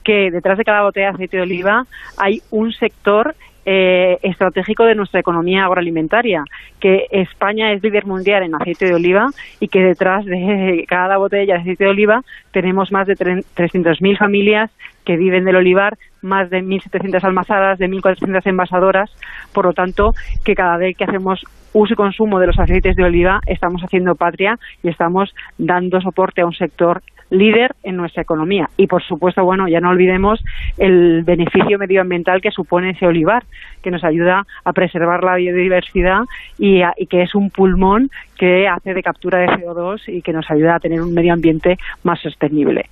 [0.03, 1.85] que detrás de cada botella de aceite de oliva
[2.17, 6.43] hay un sector eh, estratégico de nuestra economía agroalimentaria,
[6.79, 9.27] que España es líder mundial en aceite de oliva
[9.59, 14.71] y que detrás de cada botella de aceite de oliva tenemos más de 300.000 familias
[15.03, 19.11] que viven del olivar, más de 1.700 almazadas, de 1.400 envasadoras.
[19.53, 23.03] Por lo tanto, que cada vez que hacemos uso y consumo de los aceites de
[23.03, 28.69] oliva, estamos haciendo patria y estamos dando soporte a un sector líder en nuestra economía.
[28.77, 30.43] Y, por supuesto, bueno, ya no olvidemos
[30.77, 33.43] el beneficio medioambiental que supone ese olivar,
[33.81, 36.21] que nos ayuda a preservar la biodiversidad
[36.57, 40.75] y, que es un pulmón que hace de captura de CO2 y que nos ayuda
[40.75, 42.85] a tener un medio ambiente más sostenible.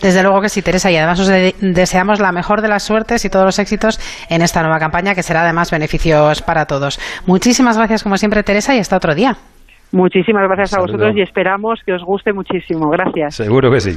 [0.00, 3.24] Desde luego que sí, Teresa, y además os de deseamos la mejor de las suertes
[3.24, 3.98] y todos los éxitos
[4.30, 7.00] en esta nueva campaña, que será además beneficios para todos.
[7.26, 9.36] Muchísimas gracias, como siempre, Teresa, y hasta otro día.
[9.92, 12.90] Muchísimas gracias a vosotros y esperamos que os guste muchísimo.
[12.90, 13.36] Gracias.
[13.36, 13.96] Seguro que sí.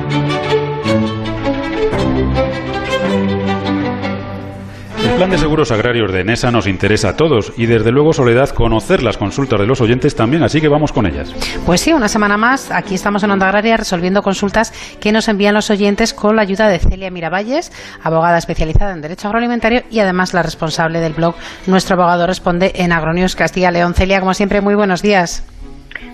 [5.21, 9.03] Plan de seguros agrarios de Enesa nos interesa a todos y desde luego Soledad conocer
[9.03, 11.31] las consultas de los oyentes también, así que vamos con ellas.
[11.63, 15.53] Pues sí, una semana más, aquí estamos en Onda Agraria resolviendo consultas que nos envían
[15.53, 20.33] los oyentes con la ayuda de Celia Miravalles, abogada especializada en Derecho Agroalimentario y además
[20.33, 21.35] la responsable del blog
[21.67, 23.93] Nuestro Abogado Responde en Agronews Castilla León.
[23.93, 25.47] Celia, como siempre, muy buenos días.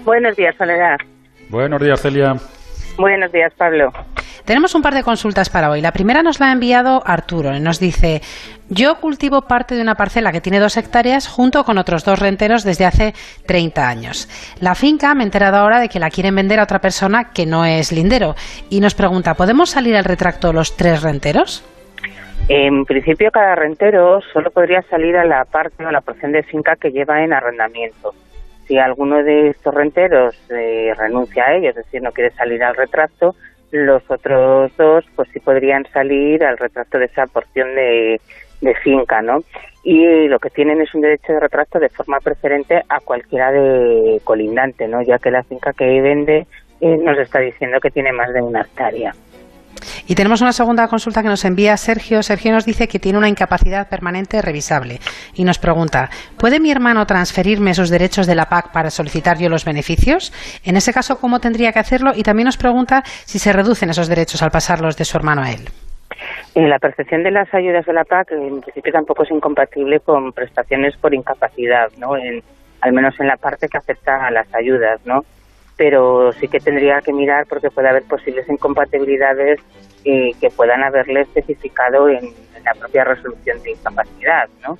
[0.03, 0.97] Buenos días, Soledad.
[1.47, 2.35] Buenos días, Celia.
[2.97, 3.91] Buenos días, Pablo.
[4.43, 5.81] Tenemos un par de consultas para hoy.
[5.81, 8.21] La primera nos la ha enviado Arturo y nos dice,
[8.69, 12.63] yo cultivo parte de una parcela que tiene dos hectáreas junto con otros dos renteros
[12.63, 13.13] desde hace
[13.45, 14.29] 30 años.
[14.61, 17.45] La finca me he enterado ahora de que la quieren vender a otra persona que
[17.45, 18.35] no es lindero
[18.69, 21.63] y nos pregunta, ¿podemos salir al retracto los tres renteros?
[22.49, 26.77] En principio, cada rentero solo podría salir a la parte o la porción de finca
[26.77, 28.13] que lleva en arrendamiento.
[28.67, 32.75] Si alguno de estos renteros eh, renuncia a ello, es decir, no quiere salir al
[32.75, 33.35] retracto,
[33.71, 38.19] los otros dos pues sí podrían salir al retracto de esa porción de,
[38.61, 39.39] de finca, ¿no?
[39.83, 44.19] Y lo que tienen es un derecho de retracto de forma preferente a cualquiera de
[44.23, 45.01] colindante, ¿no?
[45.01, 46.45] Ya que la finca que vende
[46.81, 49.13] eh, nos está diciendo que tiene más de una hectárea.
[50.07, 52.23] Y tenemos una segunda consulta que nos envía Sergio.
[52.23, 54.99] Sergio nos dice que tiene una incapacidad permanente revisable
[55.33, 59.49] y nos pregunta, ¿puede mi hermano transferirme sus derechos de la PAC para solicitar yo
[59.49, 60.31] los beneficios?
[60.63, 62.11] En ese caso, ¿cómo tendría que hacerlo?
[62.15, 65.51] Y también nos pregunta si se reducen esos derechos al pasarlos de su hermano a
[65.51, 65.69] él.
[66.55, 70.97] La percepción de las ayudas de la PAC, en principio tampoco es incompatible con prestaciones
[70.97, 72.17] por incapacidad, ¿no?
[72.17, 72.41] En,
[72.81, 75.23] al menos en la parte que afecta a las ayudas, ¿no?
[75.77, 79.59] Pero sí que tendría que mirar porque puede haber posibles incompatibilidades
[80.03, 84.77] que puedan haberle especificado en, la propia resolución de incapacidad, ¿no?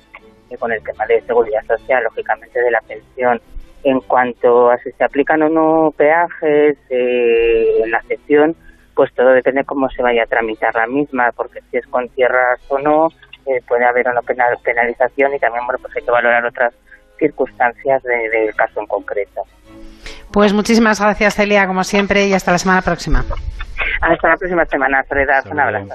[0.50, 3.40] Y con el tema de seguridad social, lógicamente de la pensión.
[3.82, 8.54] En cuanto a si se aplican o no peajes eh, en la cesión,
[8.94, 12.60] pues todo depende cómo se vaya a tramitar la misma, porque si es con tierras
[12.68, 13.08] o no,
[13.46, 16.74] eh, puede haber una penal, penalización y también bueno, pues hay que valorar otras
[17.18, 19.44] circunstancias del de caso en concreto.
[20.32, 23.24] Pues muchísimas gracias, Celia, como siempre, y hasta la semana próxima.
[24.00, 25.44] Hasta la próxima semana, Soledad.
[25.50, 25.94] Un abrazo.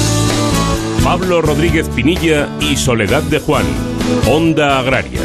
[1.03, 3.65] Pablo Rodríguez Pinilla y Soledad de Juan.
[4.27, 5.21] Onda Agraria.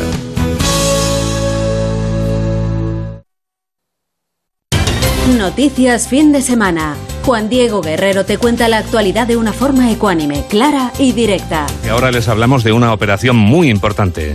[5.36, 6.96] Noticias fin de semana.
[7.24, 11.66] Juan Diego Guerrero te cuenta la actualidad de una forma ecuánime, clara y directa.
[11.84, 14.34] Y ahora les hablamos de una operación muy importante.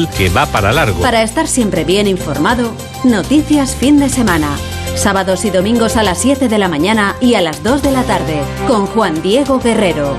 [0.07, 1.01] que va para largo.
[1.01, 2.71] Para estar siempre bien informado,
[3.03, 4.57] noticias fin de semana.
[4.95, 8.03] Sábados y domingos a las 7 de la mañana y a las 2 de la
[8.03, 10.15] tarde, con Juan Diego Guerrero.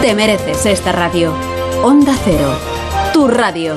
[0.00, 1.34] Te mereces esta radio.
[1.82, 2.54] Onda Cero,
[3.12, 3.76] tu radio.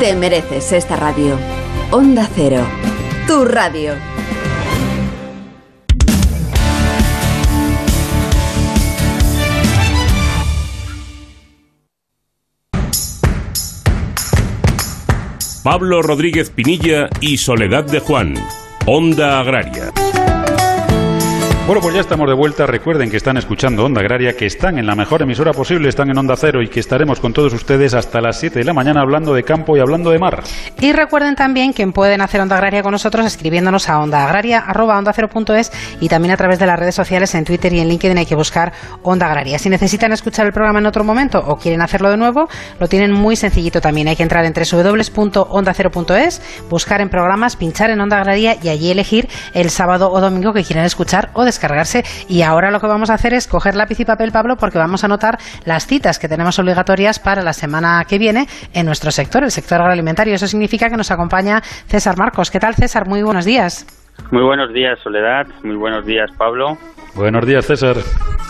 [0.00, 1.38] Te mereces esta radio.
[1.92, 2.66] Onda Cero.
[3.28, 3.94] Tu radio.
[15.62, 18.34] Pablo Rodríguez Pinilla y Soledad de Juan.
[18.86, 19.92] Onda Agraria.
[21.66, 22.66] Bueno, pues ya estamos de vuelta.
[22.66, 26.18] Recuerden que están escuchando Onda Agraria, que están en la mejor emisora posible, están en
[26.18, 29.32] Onda Cero y que estaremos con todos ustedes hasta las 7 de la mañana hablando
[29.32, 30.42] de campo y hablando de mar.
[30.78, 36.34] Y recuerden también que pueden hacer Onda Agraria con nosotros escribiéndonos a ondaagraria.es y también
[36.34, 39.28] a través de las redes sociales en Twitter y en LinkedIn hay que buscar Onda
[39.28, 39.58] Agraria.
[39.58, 42.46] Si necesitan escuchar el programa en otro momento o quieren hacerlo de nuevo,
[42.78, 44.08] lo tienen muy sencillito también.
[44.08, 49.30] Hay que entrar en www.ondacero.es, buscar en programas, pinchar en Onda Agraria y allí elegir
[49.54, 52.04] el sábado o domingo que quieran escuchar o descargarse.
[52.28, 55.04] Y ahora lo que vamos a hacer es coger lápiz y papel, Pablo, porque vamos
[55.04, 59.44] a anotar las citas que tenemos obligatorias para la semana que viene en nuestro sector,
[59.44, 60.34] el sector agroalimentario.
[60.34, 62.50] Eso significa que nos acompaña César Marcos.
[62.50, 63.08] ¿Qué tal, César?
[63.08, 63.86] Muy buenos días.
[64.30, 65.46] Muy buenos días, Soledad.
[65.62, 66.76] Muy buenos días, Pablo.
[67.14, 67.96] Buenos días, César.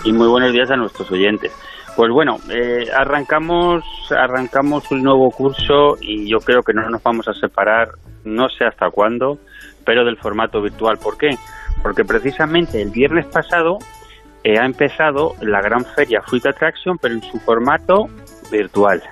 [0.05, 1.53] Y muy buenos días a nuestros oyentes.
[1.97, 7.29] Pues bueno, eh, arrancamos, arrancamos un nuevo curso y yo creo que no nos vamos
[7.29, 7.89] a separar,
[8.25, 9.39] no sé hasta cuándo,
[9.85, 10.97] pero del formato virtual.
[10.99, 11.31] ¿Por qué?
[11.83, 13.79] Porque precisamente el viernes pasado
[14.43, 18.09] eh, ha empezado la gran feria Fruit Attraction, pero en su formato
[18.51, 19.03] virtual.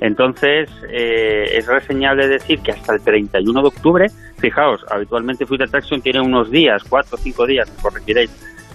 [0.00, 4.06] Entonces, eh, es reseñable decir que hasta el 31 de octubre,
[4.38, 8.30] fijaos, habitualmente Fruit Attraction tiene unos días, cuatro o cinco días, me corregiréis,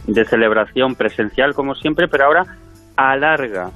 [0.07, 2.57] de celebración presencial como siempre, pero ahora
[2.97, 3.71] alarga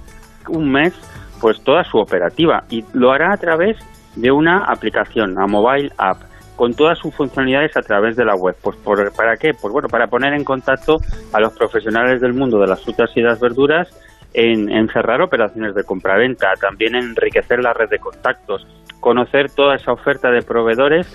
[0.50, 0.94] un mes
[1.40, 3.78] pues toda su operativa y lo hará a través
[4.16, 6.22] de una aplicación, a mobile app,
[6.58, 8.58] con todas sus funcionalidades a través de la web.
[8.62, 9.54] Pues por, ¿para qué?
[9.54, 11.00] Pues bueno, para poner en contacto
[11.32, 13.88] a los profesionales del mundo de las frutas y las verduras
[14.34, 18.68] en, en cerrar operaciones de compraventa, también enriquecer la red de contactos,
[19.00, 21.08] conocer toda esa oferta de proveedores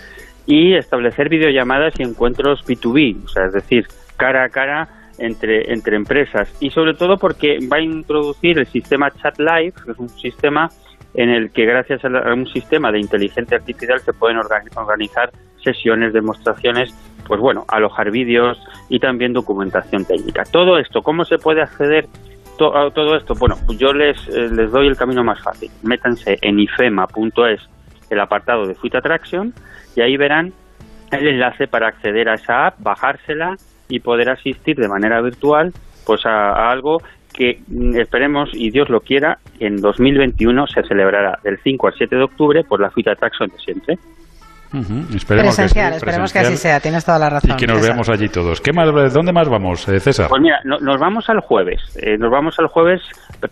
[0.47, 5.97] y establecer videollamadas y encuentros B2B, o sea, es decir, cara a cara entre, entre
[5.97, 10.09] empresas y sobre todo porque va a introducir el sistema Chat Live, que es un
[10.09, 10.71] sistema
[11.15, 15.31] en el que gracias a un sistema de inteligencia artificial se pueden organizar
[15.63, 16.95] sesiones, demostraciones,
[17.27, 20.45] pues bueno, alojar vídeos y también documentación técnica.
[20.51, 22.07] Todo esto, ¿cómo se puede acceder
[22.75, 23.35] a todo esto?
[23.35, 25.71] Bueno, pues yo les, eh, les doy el camino más fácil.
[25.83, 27.61] Métanse en ifema.es,
[28.11, 29.53] el apartado de Fruit Attraction,
[29.97, 30.53] y ahí verán
[31.11, 33.57] el enlace para acceder a esa app, bajársela
[33.89, 35.73] y poder asistir de manera virtual
[36.07, 41.59] pues a, algo que mm, esperemos y Dios lo quiera en 2021 se celebrará del
[41.63, 43.99] 5 al 7 de octubre por la Fita Traxon de siempre.
[44.73, 47.51] Esperemos presencial, que esperemos que así sea, tienes toda la razón.
[47.51, 48.61] Y que nos veamos allí todos.
[48.61, 50.29] ¿Qué más, ¿Dónde más vamos, eh, César?
[50.29, 51.81] Pues mira, nos vamos al jueves.
[51.97, 53.03] Eh, nos vamos al jueves,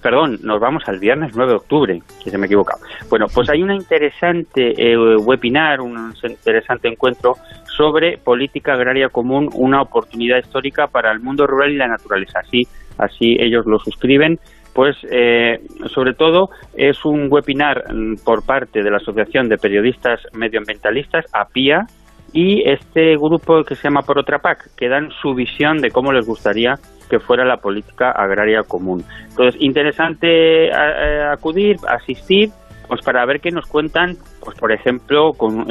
[0.01, 2.81] perdón, nos vamos al viernes 9 de octubre, que se me he equivocado.
[3.11, 7.37] Bueno, pues hay una interesante eh, webinar, un interesante encuentro
[7.77, 12.41] sobre política agraria común, una oportunidad histórica para el mundo rural y la naturaleza.
[12.41, 12.67] Así,
[12.99, 14.39] así ellos lo suscriben
[14.75, 15.61] pues eh,
[15.93, 21.87] sobre todo es un webinar mm, por parte de la Asociación de Periodistas Medioambientalistas, APIA,
[22.33, 26.13] y este grupo que se llama Por Otra PAC, que dan su visión de cómo
[26.13, 26.79] les gustaría
[27.09, 29.05] que fuera la política agraria común.
[29.31, 32.51] Entonces, interesante eh, acudir, asistir,
[32.87, 35.67] pues para ver qué nos cuentan, pues por ejemplo, con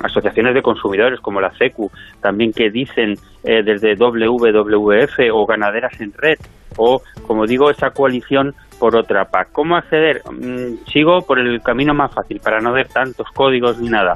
[0.00, 1.90] asociaciones de consumidores como la CECU,
[2.20, 6.38] también que dicen desde WWF o Ganaderas en Red,
[6.76, 9.52] o, como digo, esa coalición por otra PAC.
[9.52, 10.22] ¿Cómo acceder?
[10.30, 14.14] Mm, sigo por el camino más fácil, para no ver tantos códigos ni nada.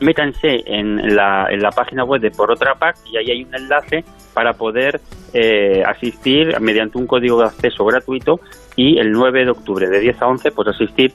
[0.00, 3.54] Métanse en la, en la página web de Por Otra PAC y ahí hay un
[3.54, 5.00] enlace para poder
[5.32, 8.40] eh, asistir mediante un código de acceso gratuito
[8.74, 11.12] y el 9 de octubre de 10 a 11 pues asistir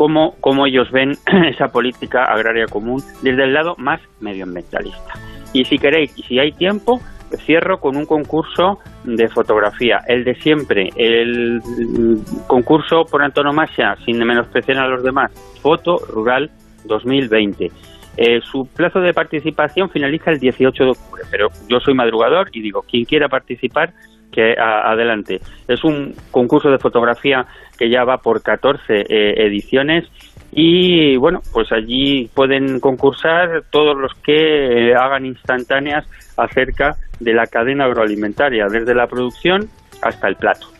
[0.00, 1.12] cómo, cómo ellos ven
[1.50, 5.12] esa política agraria común desde el lado más medioambientalista.
[5.52, 7.02] Y si queréis, y si hay tiempo,
[7.44, 11.60] cierro con un concurso de fotografía, el de siempre, el
[12.46, 16.50] concurso por antonomasia, sin menospreciar a los demás, Foto Rural
[16.84, 17.70] 2020.
[18.16, 22.62] Eh, su plazo de participación finaliza el 18 de octubre, pero yo soy madrugador y
[22.62, 23.92] digo, quien quiera participar,
[24.30, 25.40] que adelante.
[25.68, 27.46] Es un concurso de fotografía
[27.78, 30.04] que ya va por 14 eh, ediciones
[30.52, 37.46] y bueno, pues allí pueden concursar todos los que eh, hagan instantáneas acerca de la
[37.46, 39.68] cadena agroalimentaria, desde la producción
[40.02, 40.79] hasta el plato.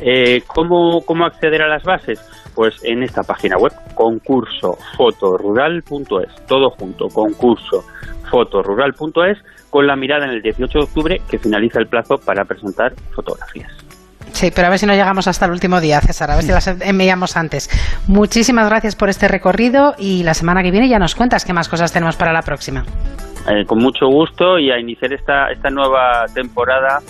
[0.00, 2.20] Eh, ¿cómo, ¿Cómo acceder a las bases?
[2.54, 7.84] Pues en esta página web, concurso fotorural.es, todo junto, concurso
[8.30, 9.38] fotorural.es,
[9.70, 13.72] con la mirada en el 18 de octubre que finaliza el plazo para presentar fotografías.
[14.32, 16.50] Sí, pero a ver si no llegamos hasta el último día, César, a ver si
[16.50, 17.70] las enviamos antes.
[18.08, 21.68] Muchísimas gracias por este recorrido y la semana que viene ya nos cuentas qué más
[21.68, 22.84] cosas tenemos para la próxima.
[23.48, 27.00] Eh, con mucho gusto y a iniciar esta, esta nueva temporada,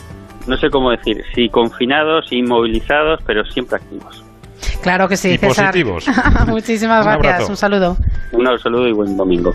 [0.46, 4.24] no sé cómo decir, si confinados, inmovilizados, pero siempre activos.
[4.82, 6.06] Claro que sí, y positivos.
[6.46, 7.96] Muchísimas gracias, un saludo.
[8.32, 9.54] Un saludo y buen domingo.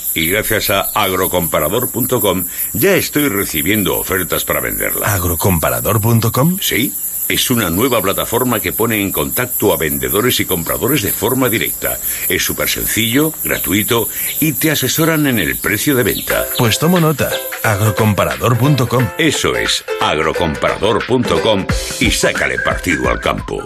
[0.13, 5.13] y gracias a agrocomparador.com ya estoy recibiendo ofertas para venderla.
[5.13, 6.57] ¿Agrocomparador.com?
[6.61, 6.93] Sí.
[7.29, 11.97] Es una nueva plataforma que pone en contacto a vendedores y compradores de forma directa.
[12.27, 14.09] Es súper sencillo, gratuito
[14.41, 16.45] y te asesoran en el precio de venta.
[16.57, 17.29] Pues tomo nota.
[17.63, 19.11] Agrocomparador.com.
[19.17, 21.65] Eso es, agrocomparador.com
[22.01, 23.65] y sácale partido al campo.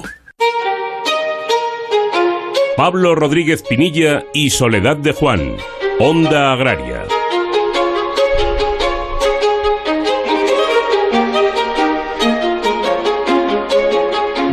[2.77, 5.55] Pablo Rodríguez Pinilla y Soledad de Juan.
[5.99, 7.14] Onda Agraria.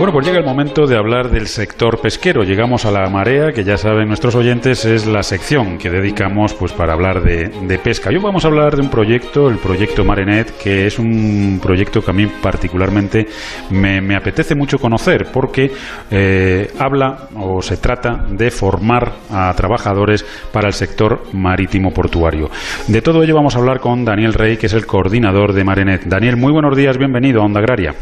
[0.02, 2.42] Bueno, pues llega el momento de hablar del sector pesquero.
[2.42, 6.72] Llegamos a la marea, que ya saben nuestros oyentes, es la sección que dedicamos pues
[6.72, 8.10] para hablar de, pesca.
[8.10, 12.10] Hoy vamos a hablar de un proyecto, el proyecto Marenet, que es un proyecto que
[12.10, 13.28] a mí particularmente
[13.70, 15.70] me, apetece mucho conocer, porque
[16.10, 22.50] eh, habla o se trata de formar a trabajadores para el sector marítimo portuario.
[22.88, 26.06] De todo ello vamos a hablar con Daniel Rey, que es el coordinador de Marenet.
[26.06, 27.94] Daniel, muy buenos días, bienvenido a Onda Agraria.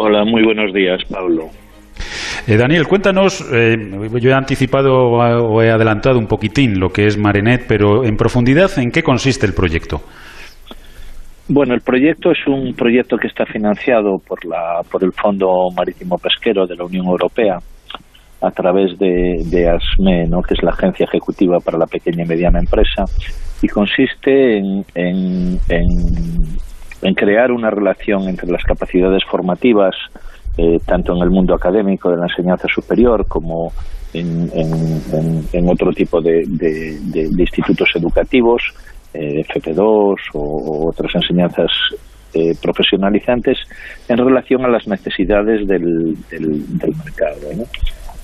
[0.00, 1.48] Hola, muy buenos días, Pablo.
[2.46, 3.74] Eh, Daniel, cuéntanos, eh,
[4.20, 8.70] yo he anticipado o he adelantado un poquitín lo que es Marenet, pero en profundidad,
[8.78, 10.00] ¿en qué consiste el proyecto?
[11.48, 16.16] Bueno, el proyecto es un proyecto que está financiado por, la, por el Fondo Marítimo
[16.16, 17.58] Pesquero de la Unión Europea
[18.40, 20.42] a través de, ASME, ¿no?
[20.42, 23.02] que es la Agencia Ejecutiva para la Pequeña y Mediana Empresa,
[23.60, 25.58] y consiste en en
[27.14, 29.94] crear una relación entre las capacidades formativas,
[30.56, 33.72] eh, tanto en el mundo académico de la enseñanza superior como
[34.12, 36.42] en, otro tipo de,
[37.38, 38.62] institutos educativos,
[39.14, 41.70] eh, FP2 o, otras enseñanzas
[42.34, 43.58] eh, profesionalizantes
[44.08, 47.48] en relación a las necesidades del, del, mercado.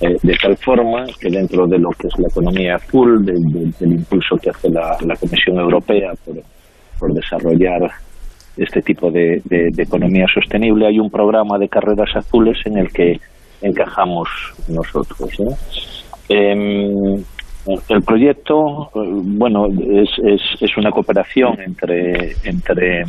[0.01, 4.35] Eh, de tal forma que dentro de lo que es la economía azul, del impulso
[4.37, 6.11] que hace la, Comisión Europea
[6.99, 7.89] por, desarrollar
[8.57, 9.41] este tipo de,
[9.77, 13.19] economía sostenible, hay un programa de carreras azules en el que
[13.61, 14.29] encajamos
[14.67, 15.31] nosotros.
[16.29, 17.23] Em,
[17.89, 20.09] el proyecto, bueno, es,
[20.61, 23.03] es, una cooperación entre, entre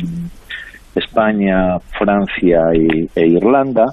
[0.95, 3.85] España, Francia e Irlanda.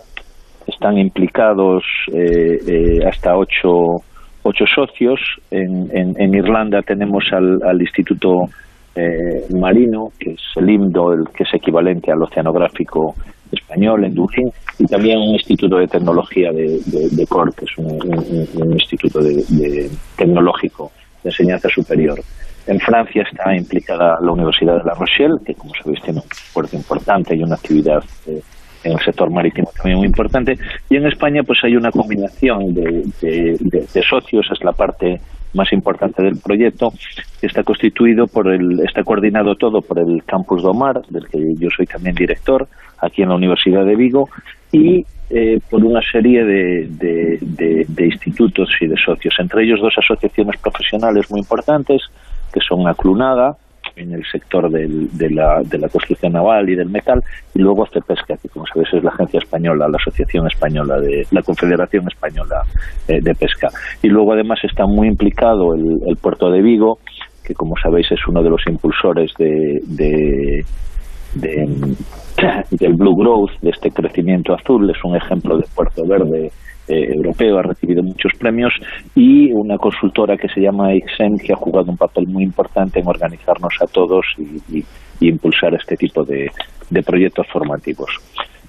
[0.66, 4.02] Están implicados eh, eh, hasta ocho,
[4.42, 5.20] ocho socios.
[5.50, 8.48] En, en, Irlanda tenemos al, al Instituto
[8.94, 13.14] eh, Marino, que es el IMDO, que es equivalente al Oceanográfico
[13.50, 18.72] Español en Dublín, y también un instituto de tecnología de, de, Cork, que es un,
[18.72, 20.90] instituto de, tecnológico
[21.22, 22.20] de enseñanza superior.
[22.66, 26.76] En Francia está implicada la Universidad de La Rochelle, que como sabéis tiene un puerto
[26.76, 28.40] importante y una actividad eh,
[28.84, 30.58] en el sector marítimo también muy importante.
[30.88, 35.20] Y en España pues hay una combinación de, de socios, es la parte
[35.54, 36.92] más importante del proyecto,
[37.40, 41.86] está constituido por el, está coordinado todo por el Campus Domar, del que yo soy
[41.86, 42.68] también director,
[42.98, 44.28] aquí en la Universidad de Vigo,
[44.72, 46.86] y eh, por una serie de,
[47.40, 52.02] de, institutos y de socios, entre ellos dos asociaciones profesionales muy importantes,
[52.52, 53.56] que son Aclunada,
[53.96, 57.22] en el sector de, la, de la construcción naval y del metal,
[57.54, 61.42] y luego CEPESCA, que como sabéis es la agencia española, la Asociación Española, de la
[61.42, 62.62] Confederación Española
[63.08, 63.68] eh, de Pesca.
[64.02, 66.98] Y luego además está muy implicado el, el, puerto de Vigo,
[67.44, 70.64] que como sabéis es uno de los impulsores de, de,
[71.34, 71.94] de
[72.70, 76.50] del Blue Growth, de este crecimiento azul, es un ejemplo de puerto verde
[76.88, 78.72] eh, europeo, ha recibido muchos premios,
[79.14, 83.06] y una consultora que se llama Ixen, que ha jugado un papel muy importante en
[83.06, 84.84] organizarnos a todos y,
[85.20, 86.50] impulsar este tipo de
[87.02, 88.10] proyectos formativos.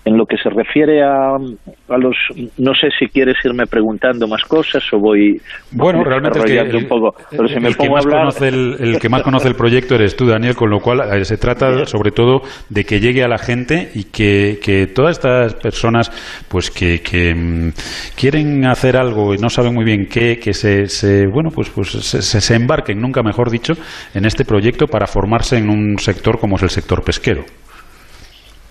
[0.06, 2.16] En lo que se refiere a, a, los,
[2.60, 5.42] no sé si quieres irme preguntando más cosas o voy.
[5.72, 9.00] Bueno, realmente es que el, un poco, pero si me el, que más conoce el,
[9.00, 12.12] que más conoce el proyecto eres tú, Daniel, con lo cual eh, se trata sobre
[12.12, 16.12] todo de que llegue a la gente y que, que todas estas personas,
[16.50, 17.70] pues que, que mm,
[18.16, 21.90] quieren hacer algo y no saben muy bien qué, que se, se bueno, pues, pues
[21.90, 23.74] se, se embarquen, nunca mejor dicho,
[24.14, 27.44] en este proyecto para formarse en un sector como es el sector pesquero.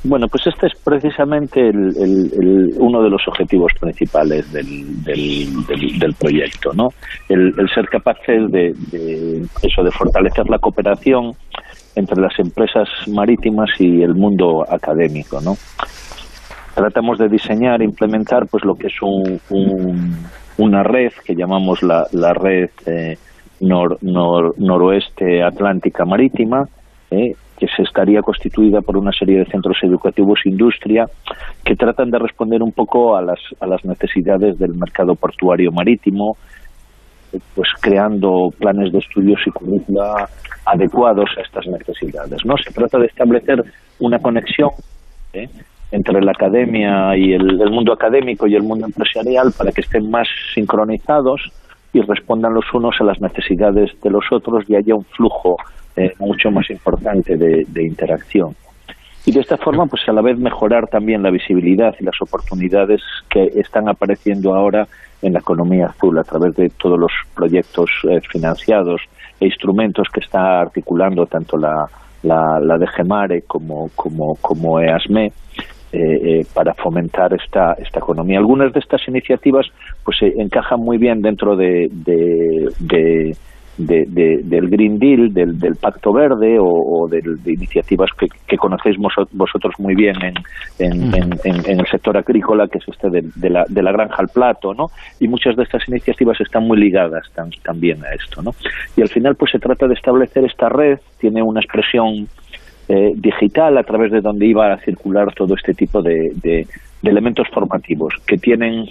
[0.07, 6.91] Bueno, pues este es precisamente el, uno de los objetivos principales del, del, proyecto, ¿no?
[7.27, 8.75] El, ser capaces de,
[9.63, 11.33] eso, de fortalecer la cooperación
[11.95, 15.57] entre las empresas marítimas y el mundo académico, ¿no?
[16.75, 19.41] Tratamos de diseñar e implementar, pues, lo que es un,
[20.59, 23.17] una red que llamamos la, la red eh,
[23.59, 26.69] noroeste atlántica marítima,
[27.11, 27.35] ¿eh?
[27.75, 31.07] Se estaría constituida por una serie de centros educativos e industria
[31.65, 36.37] que tratan de responder un poco a las, a las necesidades del mercado portuario marítimo,
[37.55, 40.29] pues creando planes de estudios y currícula
[40.67, 42.45] adecuados a estas necesidades.
[42.45, 42.57] ¿no?
[42.57, 43.65] Se trata de establecer
[43.99, 44.71] una conexión
[45.33, 45.49] ¿eh?
[45.91, 50.29] entre la academia y el, mundo académico y el mundo empresarial para que estén más
[50.55, 51.41] sincronizados
[51.95, 55.57] y respondan los unos a las necesidades de los otros y haya un flujo
[55.97, 58.55] eh, mucho más importante de, interacción.
[59.25, 63.01] Y de esta forma, pues a la vez mejorar también la visibilidad y las oportunidades
[63.31, 64.89] que están apareciendo ahora
[65.23, 69.01] en la economía azul a través de todos los proyectos eh, financiados
[69.41, 71.87] e instrumentos que está articulando tanto la,
[72.25, 75.33] la, la DGMARE como, como, como EASME.
[75.97, 78.41] Eh, para fomentar esta, esta economía.
[78.41, 79.65] Algunas de estas iniciativas
[80.05, 83.33] pues encajan muy bien dentro de, de
[83.77, 88.11] de, del Green Deal, del, del Pacto Verde o, de, iniciativas
[88.47, 88.97] que, conocéis
[89.33, 90.15] vosotros muy bien
[90.79, 94.75] en, en, el sector agrícola, que es este de, la, de la granja al plato,
[94.75, 94.87] ¿no?
[95.21, 97.27] Y muchas de estas iniciativas están muy ligadas
[97.63, 98.53] también a esto, ¿no?
[98.97, 102.29] Y al final, pues se trata de establecer esta red, tiene una expresión
[102.89, 106.67] eh, digital a través de donde iba a circular todo este tipo de, de
[107.03, 108.87] elementos formativos que tienen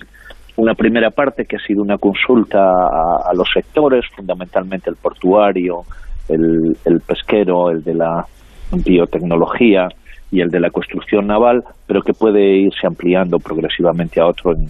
[0.56, 5.84] una primera parte que ha sido una consulta a, los sectores, fundamentalmente el portuario,
[6.30, 6.76] el,
[7.06, 8.26] pesquero, el de la
[8.72, 9.88] biotecnología
[10.32, 14.70] y el de la construcción naval, pero que puede irse ampliando progresivamente a otro en,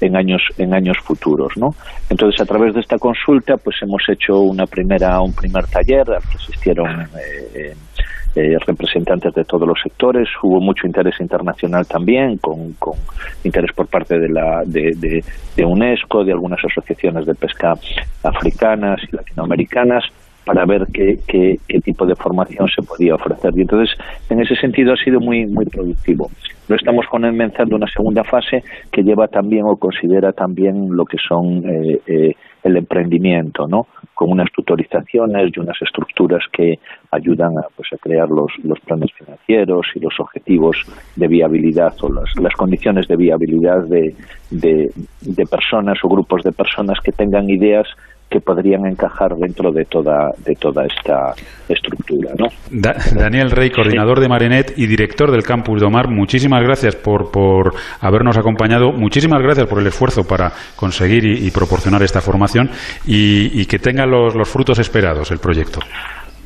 [0.00, 1.70] en, años en años futuros, ¿no?
[2.10, 6.22] Entonces, a través de esta consulta, pues hemos hecho una primera un primer taller al
[6.22, 7.02] que asistieron
[7.54, 7.74] eh,
[8.34, 10.28] eh, representantes de todos los sectores.
[10.42, 12.94] Hubo mucho interés internacional también, con, con
[13.44, 15.22] interés por parte de, la, de,
[15.56, 17.74] de, UNESCO, de algunas asociaciones de pesca
[18.22, 20.04] africanas y latinoamericanas.
[20.44, 23.52] para ver qué, qué, qué, tipo de formación se podía ofrecer.
[23.56, 23.96] Y entonces,
[24.28, 26.28] en ese sentido, ha sido muy, muy productivo.
[26.68, 31.62] Lo estamos comenzando una segunda fase que lleva también o considera también lo que son
[31.64, 32.34] eh, eh,
[32.64, 33.86] el emprendimiento, ¿no?
[34.14, 36.78] Con unas tutorizaciones y unas estructuras que
[37.10, 40.76] ayudan a, pues, a crear los, los planes financieros y los objetivos
[41.14, 44.14] de viabilidad o las, las condiciones de viabilidad de,
[44.50, 44.90] de,
[45.20, 47.86] de personas o grupos de personas que tengan ideas
[48.30, 51.34] que podrían encajar dentro de toda de toda esta
[51.68, 52.32] estructura.
[52.38, 52.46] ¿no?
[52.70, 57.74] Daniel Rey, coordinador de Marenet y director del Campus de Omar, muchísimas gracias por, por
[58.00, 62.70] habernos acompañado, muchísimas gracias por el esfuerzo para conseguir y, y proporcionar esta formación
[63.06, 65.80] y, y que tenga los, los, frutos esperados el proyecto.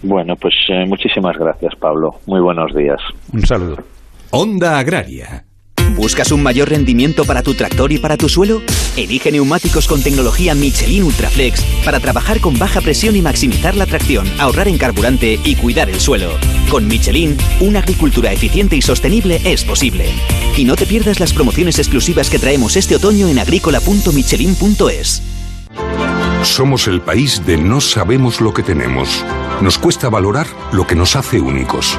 [0.02, 2.10] Bueno, pues eh, muchísimas gracias, Pablo.
[2.26, 3.00] Muy buenos días.
[3.32, 3.76] Un saludo.
[4.30, 5.47] Onda Agraria
[5.98, 8.62] ¿Buscas un mayor rendimiento para tu tractor y para tu suelo?
[8.96, 14.24] Elige neumáticos con tecnología Michelin Ultraflex para trabajar con baja presión y maximizar la tracción,
[14.38, 16.30] ahorrar en carburante y cuidar el suelo.
[16.70, 20.08] Con Michelin, una agricultura eficiente y sostenible es posible.
[20.56, 25.22] Y no te pierdas las promociones exclusivas que traemos este otoño en agrícola.michelin.es.
[26.44, 29.24] Somos el país de no sabemos lo que tenemos.
[29.60, 31.98] Nos cuesta valorar lo que nos hace únicos.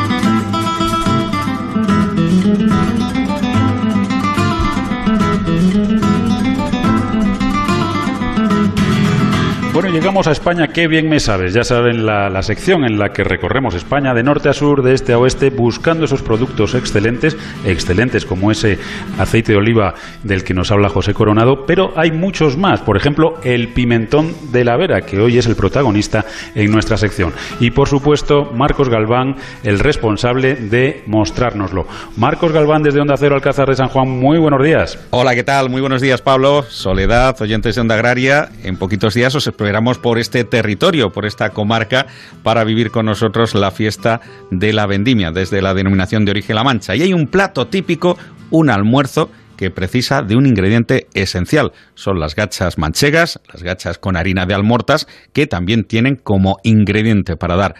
[9.73, 11.53] Bueno, llegamos a España, qué bien me sabes.
[11.53, 14.93] Ya saben la, la, sección en la que recorremos España de norte a sur, de
[14.93, 18.77] este a oeste, buscando esos productos excelentes, excelentes como ese
[19.17, 19.93] aceite de oliva
[20.23, 22.81] del que nos habla José Coronado, pero hay muchos más.
[22.81, 27.31] Por ejemplo, el pimentón de la Vera, que hoy es el protagonista en nuestra sección.
[27.61, 31.87] Y por supuesto, Marcos Galván, el responsable de mostrárnoslo.
[32.17, 34.99] Marcos Galván, desde Onda Cero Alcázar de San Juan, muy buenos días.
[35.11, 35.69] Hola, ¿qué tal?
[35.69, 36.63] Muy buenos días, Pablo.
[36.67, 38.49] Soledad, oyentes de Onda Agraria.
[38.65, 42.07] En poquitos días os esperamos por este territorio, por esta comarca,
[42.41, 46.63] para vivir con nosotros la fiesta de la vendimia, desde la denominación de origen La
[46.63, 46.95] Mancha.
[46.95, 48.17] Y hay un plato típico,
[48.49, 51.73] un almuerzo que precisa de un ingrediente esencial.
[51.93, 57.37] Son las gachas manchegas, las gachas con harina de almortas, que también tienen como ingrediente
[57.37, 57.75] para dar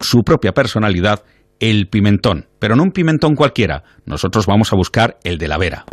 [0.00, 1.22] su propia personalidad
[1.60, 2.46] el pimentón.
[2.58, 5.84] Pero no un pimentón cualquiera, nosotros vamos a buscar el de la vera.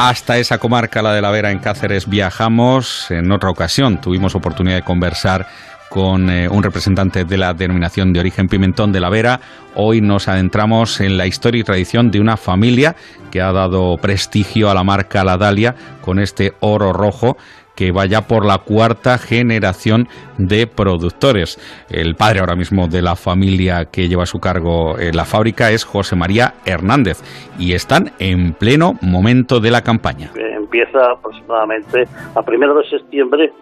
[0.00, 3.10] Hasta esa comarca, la de la Vera en Cáceres, viajamos.
[3.10, 5.48] En otra ocasión tuvimos oportunidad de conversar
[5.88, 9.40] con eh, un representante de la denominación de origen Pimentón de la Vera.
[9.74, 12.94] Hoy nos adentramos en la historia y tradición de una familia
[13.32, 17.36] que ha dado prestigio a la marca La Dalia con este oro rojo
[17.78, 21.60] que vaya por la cuarta generación de productores.
[21.88, 25.70] El padre ahora mismo de la familia que lleva a su cargo eh, la fábrica
[25.70, 27.22] es José María Hernández
[27.56, 30.32] y están en pleno momento de la campaña.
[30.34, 33.52] Empieza aproximadamente a primero de septiembre.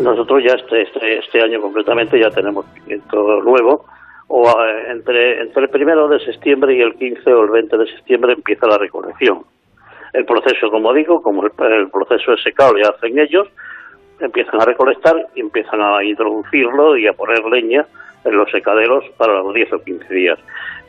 [0.00, 3.84] Nosotros ya este, este, este año concretamente ya tenemos pimiento nuevo
[4.28, 7.86] o eh, entre, entre el primero de septiembre y el 15 o el 20 de
[7.96, 9.42] septiembre empieza la recolección.
[10.12, 11.50] El proceso, como digo, como el,
[11.90, 13.48] proceso de secado le hacen ellos,
[14.20, 17.86] empiezan a recolectar y empiezan a introducirlo y a poner leña
[18.24, 20.38] en los secaderos para los 10 o 15 días.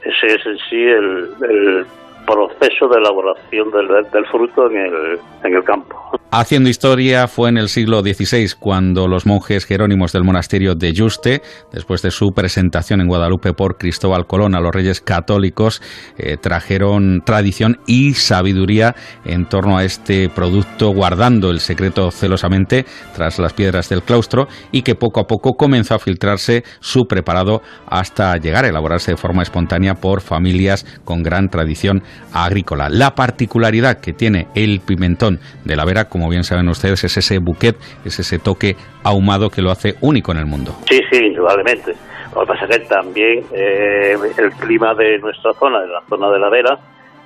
[0.04, 1.86] Ese es en sí el
[2.26, 5.96] proceso de elaboración del, fruto en el, en el campo.
[6.32, 11.42] Haciendo historia fue en el siglo XVI cuando los monjes jerónimos del monasterio de Yuste,
[11.72, 15.82] después de su presentación en Guadalupe por Cristóbal Colón a los reyes católicos,
[16.18, 18.96] eh, trajeron tradición y sabiduría
[19.26, 24.82] en torno a este producto, guardando el secreto celosamente tras las piedras del claustro y
[24.82, 29.44] que poco a poco comenzó a filtrarse su preparado hasta llegar a elaborarse de forma
[29.44, 32.02] espontánea por familias con gran tradición
[32.34, 32.90] agrícola.
[32.90, 37.40] La particularidad que tiene el pimentón de la Vera, como bien saben ustedes, es ese
[37.40, 40.76] bouquet, es ese toque ahumado que lo hace único en el mundo.
[40.90, 41.94] Sí, sí, indudablemente.
[42.34, 46.40] Lo que pasa que también eh, el clima de nuestra zona, de la zona de
[46.40, 46.80] la Vera,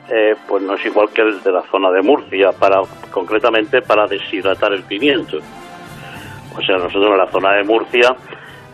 [0.10, 2.82] eh, pues no es igual que el de la zona de Murcia, para
[3.12, 5.38] concretamente para deshidratar el pimiento.
[6.58, 8.16] O sea, nosotros en la zona de Murcia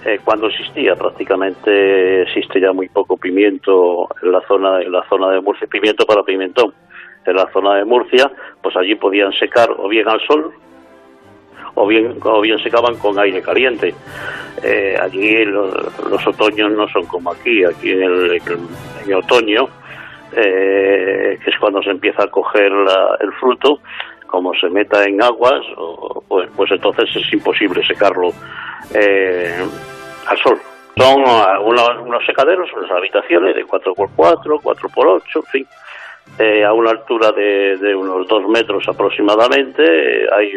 [0.05, 5.29] eh, cuando existía prácticamente existe ya muy poco pimiento en la zona en la zona
[5.31, 5.67] de Murcia.
[5.67, 6.73] Pimiento para pimentón.
[7.25, 8.29] En la zona de Murcia
[8.61, 10.53] pues allí podían secar o bien al sol
[11.75, 13.93] o bien, o bien secaban con aire caliente.
[14.61, 19.67] Eh, allí los, otoños no son como aquí, aquí en el, otoño,
[20.35, 22.71] eh, que es cuando se empieza a coger
[23.19, 23.79] el fruto,
[24.33, 25.63] como se meta en aguas,
[26.27, 28.31] pues, pues entonces es imposible secarlo
[28.91, 29.63] eh,
[30.25, 30.59] al sol.
[30.97, 35.67] Son unos, secaderos, unas habitaciones de 4x4, 4x8, en fin.
[36.39, 40.53] Eh, a una altura de, unos 2 metros aproximadamente eh, hay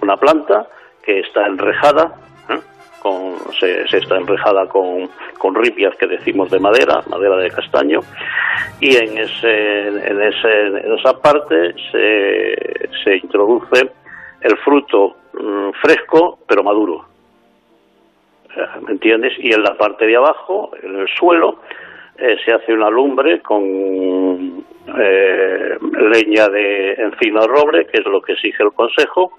[0.00, 0.66] una planta
[1.04, 2.14] que está enrejada,
[3.02, 8.00] con, se, está enrejada con, con, ripias que decimos de madera, madera de castaño,
[8.80, 13.90] y en, ese, en, ese, en esa parte se, se introduce
[14.40, 17.06] el fruto mm, fresco pero maduro.
[18.82, 19.32] ¿Me entiendes?
[19.38, 21.60] Y en la parte de abajo, en el suelo,
[22.18, 24.64] eh, se hace una lumbre con
[24.98, 29.38] eh, leña de encino roble, que es lo que exige el Consejo.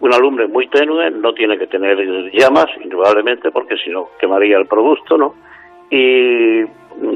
[0.00, 1.98] Una lumbre muy tenue, no tiene que tener
[2.32, 5.34] llamas, indudablemente, porque si no quemaría el producto, ¿no?
[5.90, 6.62] Y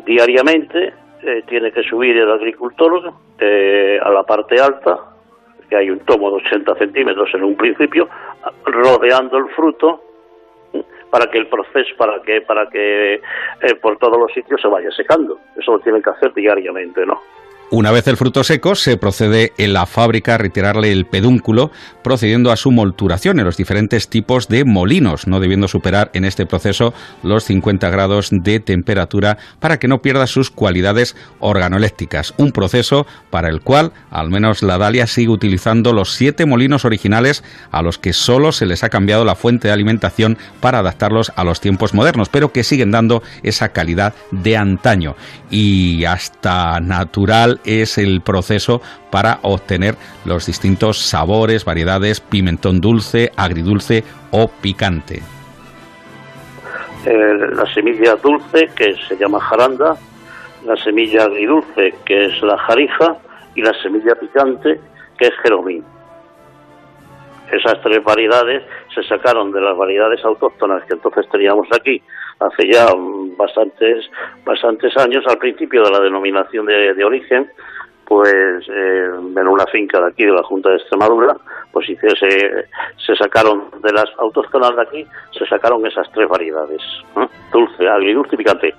[0.04, 4.98] diariamente eh, tiene que subir el agricultor a la parte alta,
[5.68, 8.08] que hay un tomo de 80 centímetros en un principio,
[8.64, 10.02] rodeando el fruto
[11.12, 14.90] para que el proceso, para que, para que eh, por todos los sitios se vaya
[14.92, 15.38] secando.
[15.54, 17.20] Eso lo tienen que hacer diariamente, ¿no?
[17.74, 21.70] Una vez el fruto seco, se procede en la fábrica a retirarle el pedúnculo,
[22.04, 26.44] procediendo a su molturación en los diferentes tipos de molinos, no debiendo superar en este
[26.44, 26.92] proceso
[27.22, 32.34] los 50 grados de temperatura para que no pierda sus cualidades organolécticas.
[32.36, 37.42] Un proceso para el cual, al menos la Dalia sigue utilizando los siete molinos originales
[37.70, 41.42] a los que solo se les ha cambiado la fuente de alimentación para adaptarlos a
[41.42, 45.16] los tiempos modernos, pero que siguen dando esa calidad de antaño.
[45.50, 54.04] Y hasta natural es el proceso para obtener los distintos sabores, variedades, pimentón dulce, agridulce
[54.30, 55.22] o picante.
[57.04, 59.96] Eh, la semilla dulce, que se llama jaranda,
[60.64, 63.16] la semilla agridulce, que es la jarija,
[63.54, 64.80] y la semilla picante,
[65.18, 65.84] que es jeromín.
[67.50, 68.62] Esas tres variedades
[68.94, 72.02] se sacaron de las variedades autóctonas que entonces teníamos aquí
[72.46, 72.86] hace ya
[73.36, 74.04] bastantes
[74.44, 77.50] bastantes años al principio de la denominación de, origen
[78.04, 81.36] pues eh, en una finca de aquí de la Junta de Extremadura
[81.72, 82.66] pues se,
[83.06, 85.06] se sacaron de las autóctonas de aquí
[85.38, 86.82] se sacaron esas tres variedades
[87.52, 88.74] dulce agridulce y picante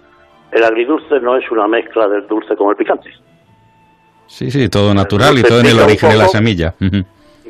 [0.51, 3.09] el agridulce no es una mezcla del dulce con el picante
[4.27, 6.75] sí sí todo natural y todo en el origen de la semilla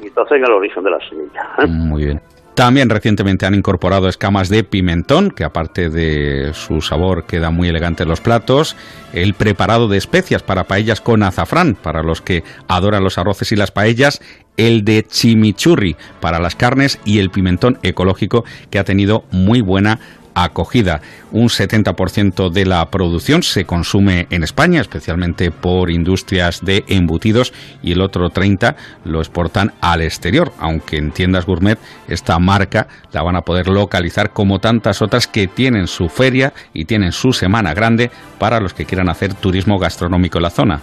[0.04, 1.50] y entonces en el origen de la semilla.
[1.60, 1.68] ¿eh?
[1.68, 2.22] Muy bien.
[2.56, 8.04] También recientemente han incorporado escamas de pimentón, que aparte de su sabor queda muy elegante
[8.04, 8.76] en los platos,
[9.12, 13.56] el preparado de especias para paellas con azafrán, para los que adoran los arroces y
[13.56, 14.22] las paellas,
[14.56, 20.00] el de chimichurri para las carnes y el pimentón ecológico que ha tenido muy buena
[20.36, 21.02] acogida.
[21.32, 27.94] Un 70% de la producción se consume en España, especialmente por industrias de embutidos, y
[27.94, 28.76] el otro 30%
[29.06, 31.78] lo exportan al exterior, aunque en tiendas gourmet
[32.08, 36.86] esta marca la van a poder localizar como tantas otras que tienen su feria y
[36.86, 40.80] tienen su semana grande para los que quieran hacer turismo gastronómico en la zona.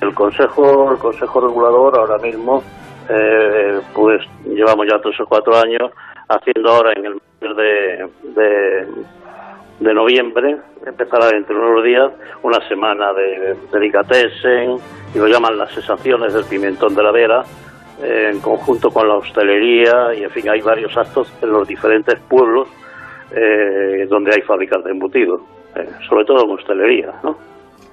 [0.00, 2.62] El Consejo, el consejo Regulador ahora mismo,
[3.08, 5.90] eh, pues llevamos ya tres o cuatro años
[6.28, 8.84] haciendo ahora en el mes de,
[9.80, 10.56] de, noviembre,
[10.86, 12.12] empezará dentro de unos días
[12.42, 14.76] una semana de delicatessen,
[15.14, 17.44] y lo llaman las sensaciones del pimentón de la vera,
[18.02, 22.18] eh, en conjunto con la hostelería, y en fin, hay varios actos en los diferentes
[22.28, 22.68] pueblos
[23.30, 25.40] eh, donde hay fábricas de embutidos,
[25.74, 27.36] eh, sobre todo en hostelería, ¿no?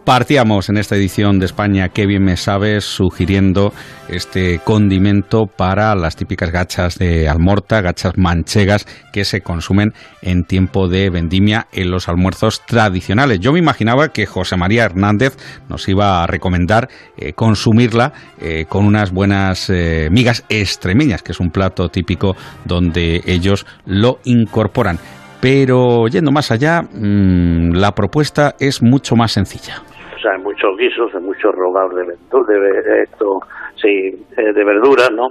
[0.06, 3.74] Partíamos en esta edición de España, qué bien me sabes, sugiriendo
[4.08, 10.88] este condimento para las típicas gachas de almorta, gachas manchegas que se consumen en tiempo
[10.88, 13.40] de vendimia en los almuerzos tradicionales.
[13.40, 15.38] Yo me imaginaba que José María Hernández
[15.70, 16.88] nos iba a recomendar
[17.18, 23.24] eh, consumirla eh, con unas buenas eh, migas extremeñas, que es un plato típico donde
[23.26, 25.00] ellos lo incorporan.
[25.42, 29.82] Pero yendo más allá, mm, la propuesta es mucho más sencilla
[30.26, 33.40] hay muchos guisos, hay muchos rodados de, de, esto,
[33.76, 35.30] sí, eh, de verduras, ¿no?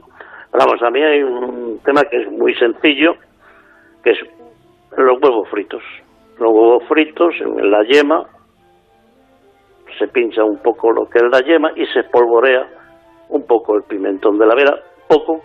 [0.52, 3.16] Vamos, a mí hay un tema que es muy sencillo,
[4.02, 4.18] que es
[4.96, 5.82] los huevos fritos.
[6.38, 8.24] Los huevos fritos en la yema,
[9.98, 12.66] se pincha un poco lo que es la yema y se espolvorea
[13.28, 14.78] un poco el pimentón de la vera,
[15.08, 15.42] poco,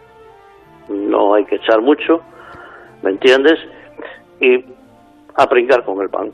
[0.89, 2.21] no hay que echar mucho,
[3.01, 3.59] ¿me entiendes?
[4.39, 4.63] Y
[5.35, 6.31] a pringar con el pan.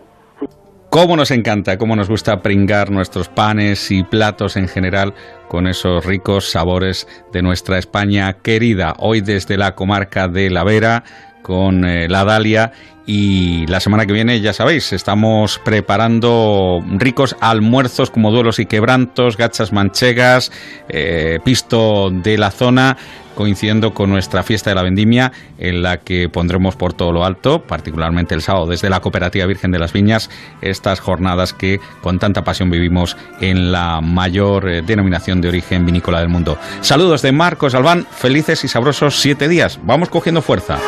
[0.96, 5.14] Cómo nos encanta, cómo nos gusta pringar nuestros panes y platos en general
[5.50, 8.94] con esos ricos sabores de nuestra España querida.
[9.00, 11.04] Hoy desde la comarca de La Vera
[11.42, 12.72] con eh, la Dalia
[13.06, 19.36] y la semana que viene, ya sabéis, estamos preparando ricos almuerzos como duelos y quebrantos,
[19.36, 20.50] gachas manchegas,
[20.88, 22.96] eh, pisto de la zona,
[23.36, 27.62] coincidiendo con nuestra fiesta de la vendimia, en la que pondremos por todo lo alto,
[27.62, 30.30] particularmente el sábado, desde la Cooperativa Virgen de las Viñas,
[30.62, 36.20] estas jornadas que con tanta pasión vivimos en la mayor eh, denominación de origen vinícola
[36.20, 36.58] del mundo.
[36.82, 39.80] Saludos de Marcos Albán, felices y sabrosos siete días.
[39.84, 40.80] Vamos cogiendo fuerza.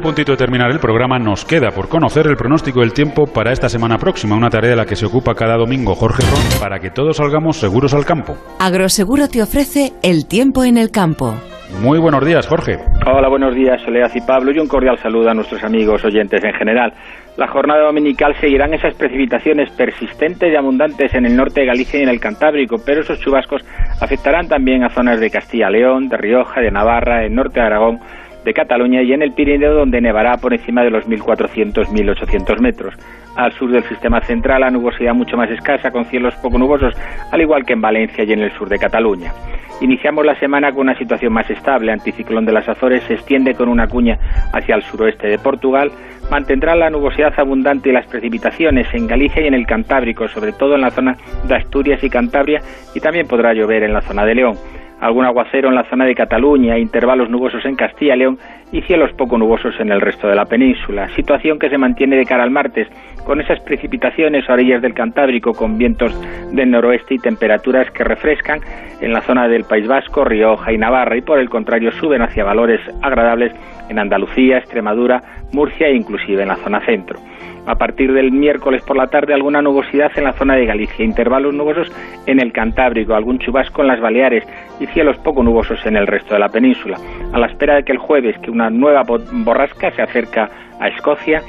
[0.00, 3.52] A puntito de terminar el programa, nos queda por conocer el pronóstico del tiempo para
[3.52, 6.78] esta semana próxima, una tarea de la que se ocupa cada domingo Jorge Ron para
[6.78, 8.34] que todos salgamos seguros al campo.
[8.58, 11.34] Agroseguro te ofrece el tiempo en el campo.
[11.82, 12.78] Muy buenos días, Jorge.
[13.06, 16.52] Hola, buenos días, Soledad y Pablo, y un cordial saludo a nuestros amigos oyentes en
[16.54, 16.92] general.
[17.36, 22.02] La jornada dominical seguirán esas precipitaciones persistentes y abundantes en el norte de Galicia y
[22.02, 23.62] en el Cantábrico, pero esos chubascos
[24.00, 28.00] afectarán también a zonas de Castilla-León, de Rioja, de Navarra, el norte de Aragón,
[28.44, 32.94] de Cataluña y en el Pirineo donde nevará por encima de los 1.400-1.800 metros.
[33.36, 36.94] Al sur del sistema central la nubosidad mucho más escasa con cielos poco nubosos,
[37.30, 39.32] al igual que en Valencia y en el sur de Cataluña.
[39.80, 41.90] Iniciamos la semana con una situación más estable.
[41.90, 44.18] Anticiclón de las Azores se extiende con una cuña
[44.52, 45.90] hacia el suroeste de Portugal.
[46.30, 50.74] Mantendrá la nubosidad abundante y las precipitaciones en Galicia y en el Cantábrico, sobre todo
[50.74, 51.16] en la zona
[51.48, 52.60] de Asturias y Cantabria,
[52.94, 54.56] y también podrá llover en la zona de León
[55.00, 58.38] algún aguacero en la zona de Cataluña, intervalos nubosos en Castilla y León
[58.72, 61.08] y cielos poco nubosos en el resto de la península.
[61.16, 62.88] Situación que se mantiene de cara al martes,
[63.24, 66.14] con esas precipitaciones a orillas del Cantábrico con vientos
[66.52, 68.60] del noroeste y temperaturas que refrescan
[69.00, 72.44] en la zona del País Vasco, Rioja y Navarra y por el contrario suben hacia
[72.44, 73.52] valores agradables
[73.88, 75.22] en Andalucía, Extremadura,
[75.52, 77.18] Murcia e inclusive en la zona centro.
[77.66, 81.54] A partir del miércoles por la tarde alguna nubosidad en la zona de Galicia, intervalos
[81.54, 81.92] nubosos
[82.26, 84.44] en el Cantábrico, algún chubasco en las Baleares
[84.80, 86.96] y cielos poco nubosos en el resto de la península.
[87.32, 90.48] A la espera de que el jueves, que una nueva borrasca se acerca
[90.80, 91.42] a Escocia,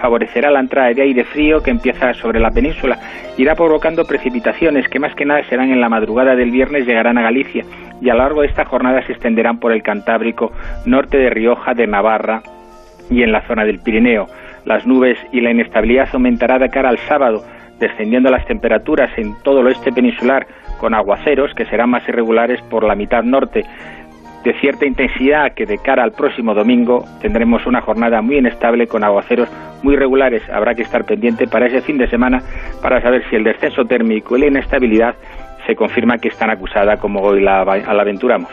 [0.00, 2.98] favorecerá la entrada de aire frío que empieza sobre la península.
[3.36, 7.22] Irá provocando precipitaciones que más que nada serán en la madrugada del viernes, llegarán a
[7.22, 7.64] Galicia
[8.00, 10.52] y a lo largo de esta jornada se extenderán por el Cantábrico,
[10.86, 12.42] norte de Rioja, de Navarra
[13.10, 14.26] y en la zona del Pirineo.
[14.64, 17.44] Las nubes y la inestabilidad aumentará de cara al sábado,
[17.78, 20.46] descendiendo las temperaturas en todo el oeste peninsular
[20.78, 23.64] con aguaceros que serán más irregulares por la mitad norte
[24.44, 29.02] de cierta intensidad que de cara al próximo domingo tendremos una jornada muy inestable con
[29.02, 29.48] aguaceros
[29.82, 30.42] muy regulares.
[30.50, 32.42] Habrá que estar pendiente para ese fin de semana
[32.82, 35.14] para saber si el descenso térmico y la inestabilidad
[35.66, 38.50] se confirma que están acusada como hoy la, la aventuramos.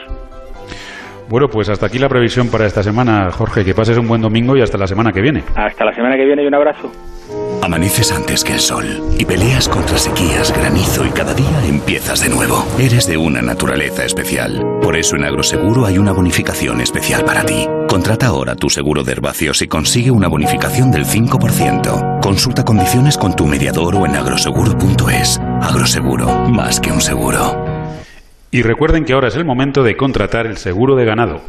[1.32, 3.64] Bueno, pues hasta aquí la previsión para esta semana, Jorge.
[3.64, 5.46] Que pases un buen domingo y hasta la semana que viene.
[5.56, 6.92] Hasta la semana que viene y un abrazo.
[7.62, 8.86] Amaneces antes que el sol
[9.18, 12.66] y peleas contra sequías, granizo y cada día empiezas de nuevo.
[12.78, 14.62] Eres de una naturaleza especial.
[14.82, 17.66] Por eso en Agroseguro hay una bonificación especial para ti.
[17.88, 22.20] Contrata ahora tu seguro de herbacios y consigue una bonificación del 5%.
[22.20, 25.40] Consulta condiciones con tu mediador o en agroseguro.es.
[25.62, 27.71] Agroseguro, más que un seguro.
[28.54, 31.42] Y recuerden que ahora es el momento de contratar el seguro de ganado.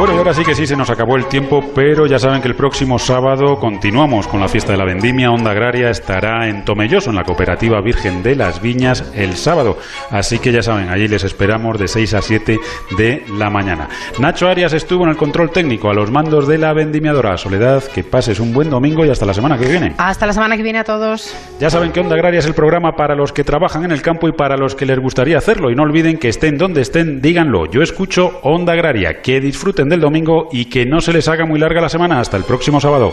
[0.00, 2.48] Bueno, y ahora sí que sí se nos acabó el tiempo, pero ya saben que
[2.48, 5.30] el próximo sábado continuamos con la fiesta de la vendimia.
[5.30, 9.76] Onda Agraria estará en Tomelloso, en la Cooperativa Virgen de las Viñas, el sábado.
[10.10, 12.58] Así que ya saben, allí les esperamos de 6 a 7
[12.96, 13.90] de la mañana.
[14.18, 17.36] Nacho Arias estuvo en el control técnico a los mandos de la vendimiadora.
[17.36, 19.92] Soledad, que pases un buen domingo y hasta la semana que viene.
[19.98, 21.36] Hasta la semana que viene a todos.
[21.58, 24.28] Ya saben que Onda Agraria es el programa para los que trabajan en el campo
[24.28, 25.70] y para los que les gustaría hacerlo.
[25.70, 27.66] Y no olviden que estén donde estén, díganlo.
[27.70, 29.20] Yo escucho Onda Agraria.
[29.20, 32.20] Que disfruten del domingo y que no se les haga muy larga la semana.
[32.20, 33.12] Hasta el próximo sábado.